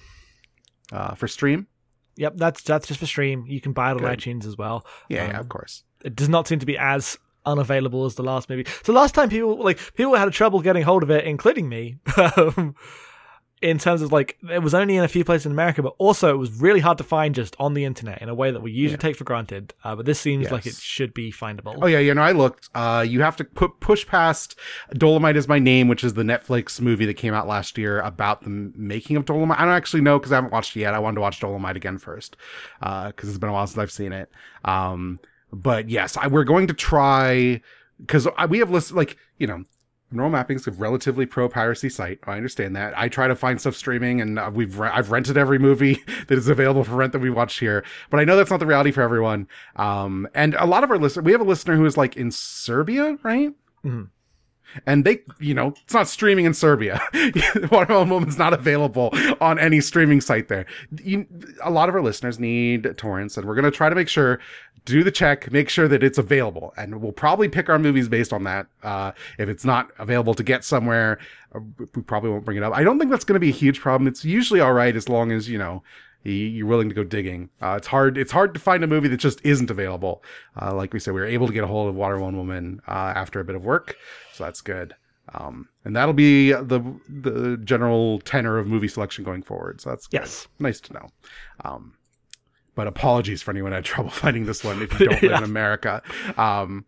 [0.91, 1.67] uh, for stream?
[2.15, 4.19] yep that's that's just for stream you can buy it on Good.
[4.19, 5.83] itunes as well Yeah, yeah, Um, of course.
[6.03, 8.65] It does not seem to be as unavailable as the last movie.
[8.83, 11.97] So last time people like people had trouble getting hold of it, including me.
[12.37, 12.75] um,
[13.61, 16.33] in terms of like it was only in a few places in America, but also
[16.33, 18.71] it was really hard to find just on the internet in a way that we
[18.71, 18.97] usually Yeah.
[18.97, 19.73] take for granted.
[19.85, 21.77] Uh, but this seems like it should be findable.
[21.81, 22.69] Oh yeah, you know, I looked.
[22.75, 24.57] Uh, you have to put push past
[24.95, 28.43] Dolemite is my name, which is the Netflix movie that came out last year about
[28.43, 29.57] the making of Dolemite.
[29.59, 30.93] I don't actually know because I haven't watched it yet.
[30.93, 32.35] I wanted to watch Dolemite again first
[32.81, 34.29] because it's been a while since I've seen it.
[34.65, 35.19] Um,
[35.53, 37.61] but yes, I, we're going to try
[38.01, 39.63] because we have lists like you know
[40.11, 42.19] Neural Mapping's a relatively pro piracy site.
[42.25, 42.97] I understand that.
[42.97, 46.37] I try to find stuff streaming, and uh, we've re- I've rented every movie that
[46.37, 47.83] is available for rent that we watched here.
[48.09, 49.47] But I know that's not the reality for everyone.
[49.75, 52.31] Um, and a lot of our listeners, we have a listener who is like in
[52.31, 53.51] Serbia, right?
[53.85, 54.09] Mhm.
[54.85, 57.01] And they, you know, it's not streaming in Serbia.
[57.71, 60.65] Watermelon Woman's not available on any streaming site there.
[61.03, 61.25] You,
[61.63, 64.39] a lot of our listeners need torrents, and we're going to try to make sure,
[64.85, 66.73] do the check, make sure that it's available.
[66.77, 68.67] And we'll probably pick our movies based on that.
[68.81, 71.19] Uh, if it's not available to get somewhere,
[71.55, 71.59] uh,
[71.95, 72.73] we probably won't bring it up.
[72.73, 74.07] I don't think that's going to be a huge problem.
[74.07, 75.83] It's usually all right as long as, you know,
[76.23, 77.49] you're willing to go digging.
[77.61, 78.17] Uh, it's hard.
[78.17, 80.23] It's hard to find a movie that just isn't available.
[80.61, 83.13] Uh, like we said, we were able to get a hold of Watermelon Woman uh,
[83.15, 83.95] after a bit of work,
[84.33, 84.95] so that's good.
[85.33, 89.81] Um, and that'll be the the general tenor of movie selection going forward.
[89.81, 90.19] So that's good.
[90.21, 90.47] Yes.
[90.59, 91.07] nice to know.
[91.63, 91.93] Um,
[92.75, 95.37] but apologies for anyone who had trouble finding this one if you don't live Yeah.
[95.37, 96.01] in America.
[96.37, 96.85] Um,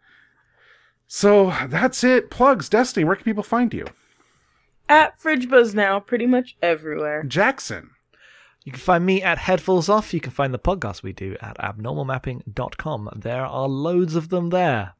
[1.07, 2.29] so that's it.
[2.29, 3.03] Plugs, Destiny.
[3.05, 3.85] Where can people find you?
[4.89, 7.23] At Fridge Buzz now, pretty much everywhere.
[7.23, 7.91] Jackson.
[8.65, 10.11] You can find me at Headfuls Off.
[10.11, 13.11] You can find the podcast we do at abnormalmapping.com.
[13.15, 14.93] There are loads of them there.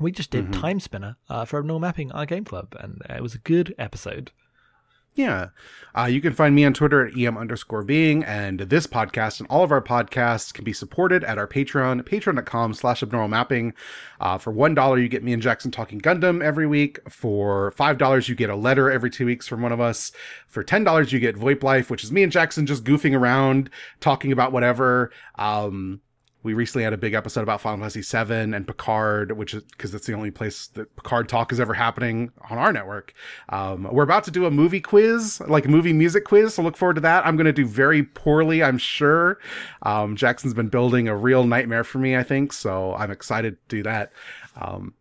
[0.00, 3.38] We just did Timespinner uh, for Abnormal Mapping, our game club, and it was a
[3.38, 4.32] good episode.
[5.18, 5.48] Yeah.
[5.96, 9.48] Uh, you can find me on Twitter at em underscore being, and this podcast and
[9.50, 13.74] all of our podcasts can be supported at our Patreon, patreon.com slash abnormal mapping.
[14.20, 17.00] Uh, for $1, you get me and Jackson talking Gundam every week.
[17.10, 20.12] For $5, you get a letter every two weeks from one of us.
[20.46, 24.30] For $10, you get VoIP Life, which is me and Jackson just goofing around, talking
[24.30, 25.10] about whatever.
[25.34, 26.00] Um,
[26.48, 29.92] we recently had a big episode about Final Fantasy VII and Picard, which is because
[29.92, 33.12] it's the only place that Picard talk is ever happening on our network.
[33.50, 36.78] Um, we're about to do a movie quiz, like a movie music quiz, so look
[36.78, 37.26] forward to that.
[37.26, 39.38] I'm going to do very poorly, I'm sure.
[39.82, 43.76] Um, Jackson's been building a real nightmare for me, I think, so I'm excited to
[43.76, 44.10] do that.
[44.56, 44.94] Um,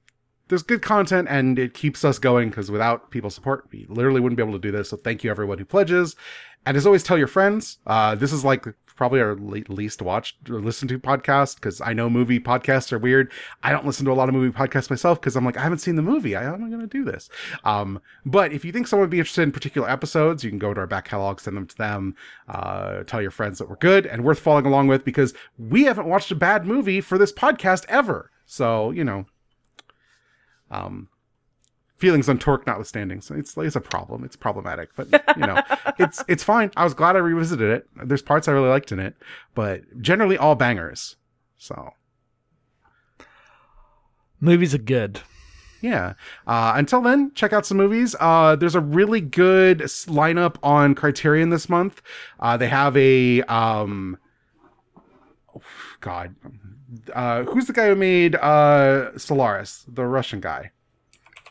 [0.49, 4.35] there's good content and it keeps us going because without people's support, we literally wouldn't
[4.35, 4.89] be able to do this.
[4.89, 6.17] So thank you everyone who pledges.
[6.65, 7.77] And as always, tell your friends.
[7.87, 8.65] Uh, this is like
[8.97, 13.31] probably our least watched or listened to podcast because I know movie podcasts are weird.
[13.63, 15.77] I don't listen to a lot of movie podcasts myself because I'm like, I haven't
[15.77, 16.35] seen the movie.
[16.35, 17.29] I, how am I going to do this?
[17.63, 20.73] Um, but if you think someone would be interested in particular episodes, you can go
[20.73, 22.15] to our back catalog, send them to them,
[22.49, 26.07] uh, tell your friends that we're good and worth following along with because we haven't
[26.07, 28.31] watched a bad movie for this podcast ever.
[28.45, 29.25] So, you know,
[30.71, 31.09] um,
[31.97, 33.21] feelings on torque notwithstanding.
[33.21, 34.23] So it's it's a problem.
[34.23, 35.61] It's problematic, but you know,
[35.99, 36.71] it's it's fine.
[36.77, 37.87] I was glad I revisited it.
[38.07, 39.15] There's parts I really liked in it,
[39.55, 41.15] but generally all bangers.
[41.57, 41.91] So
[44.39, 45.21] Movies are good.
[45.81, 46.13] yeah.
[46.45, 48.15] Uh, until then, check out some movies.
[48.19, 52.01] Uh, there's a really good lineup on Criterion this month.
[52.39, 54.17] Uh, they have a um,
[56.01, 56.35] God,
[57.13, 60.71] uh, who's the guy who made uh Solaris, the Russian guy?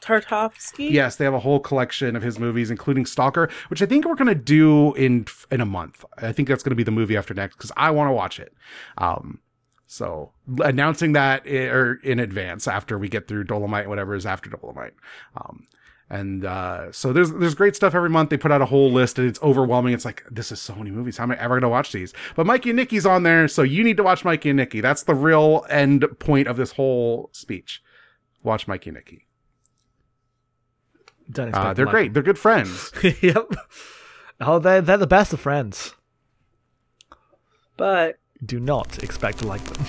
[0.07, 0.91] Tarkovsky?
[0.91, 4.15] Yes, they have a whole collection of his movies, including Stalker, which I think we're
[4.15, 6.05] gonna do in in a month.
[6.19, 8.53] I think that's gonna be the movie after next because I want to watch it.
[8.99, 9.41] Um,
[9.87, 14.51] so announcing that i- or in advance after we get through Dolemite, whatever is after
[14.51, 14.93] Dolemite.
[15.37, 15.65] Um,
[16.09, 18.31] and uh, so there's there's great stuff every month.
[18.31, 19.93] They put out a whole list, and it's overwhelming.
[19.93, 21.17] It's like this is so many movies.
[21.17, 22.13] How am I ever gonna watch these?
[22.37, 24.81] But Mikey and Nicky's on there, so you need to watch Mikey and Nicky.
[24.81, 27.83] That's the real end point of this whole speech.
[28.45, 29.26] Watch Mikey and Nicky.
[31.31, 32.15] Don't expect Uh, they're like great.
[32.15, 32.93] They're good friends.
[33.21, 33.47] yep.
[34.41, 35.95] Oh, they're they're the best of friends.
[37.77, 39.85] But Do not expect to like them.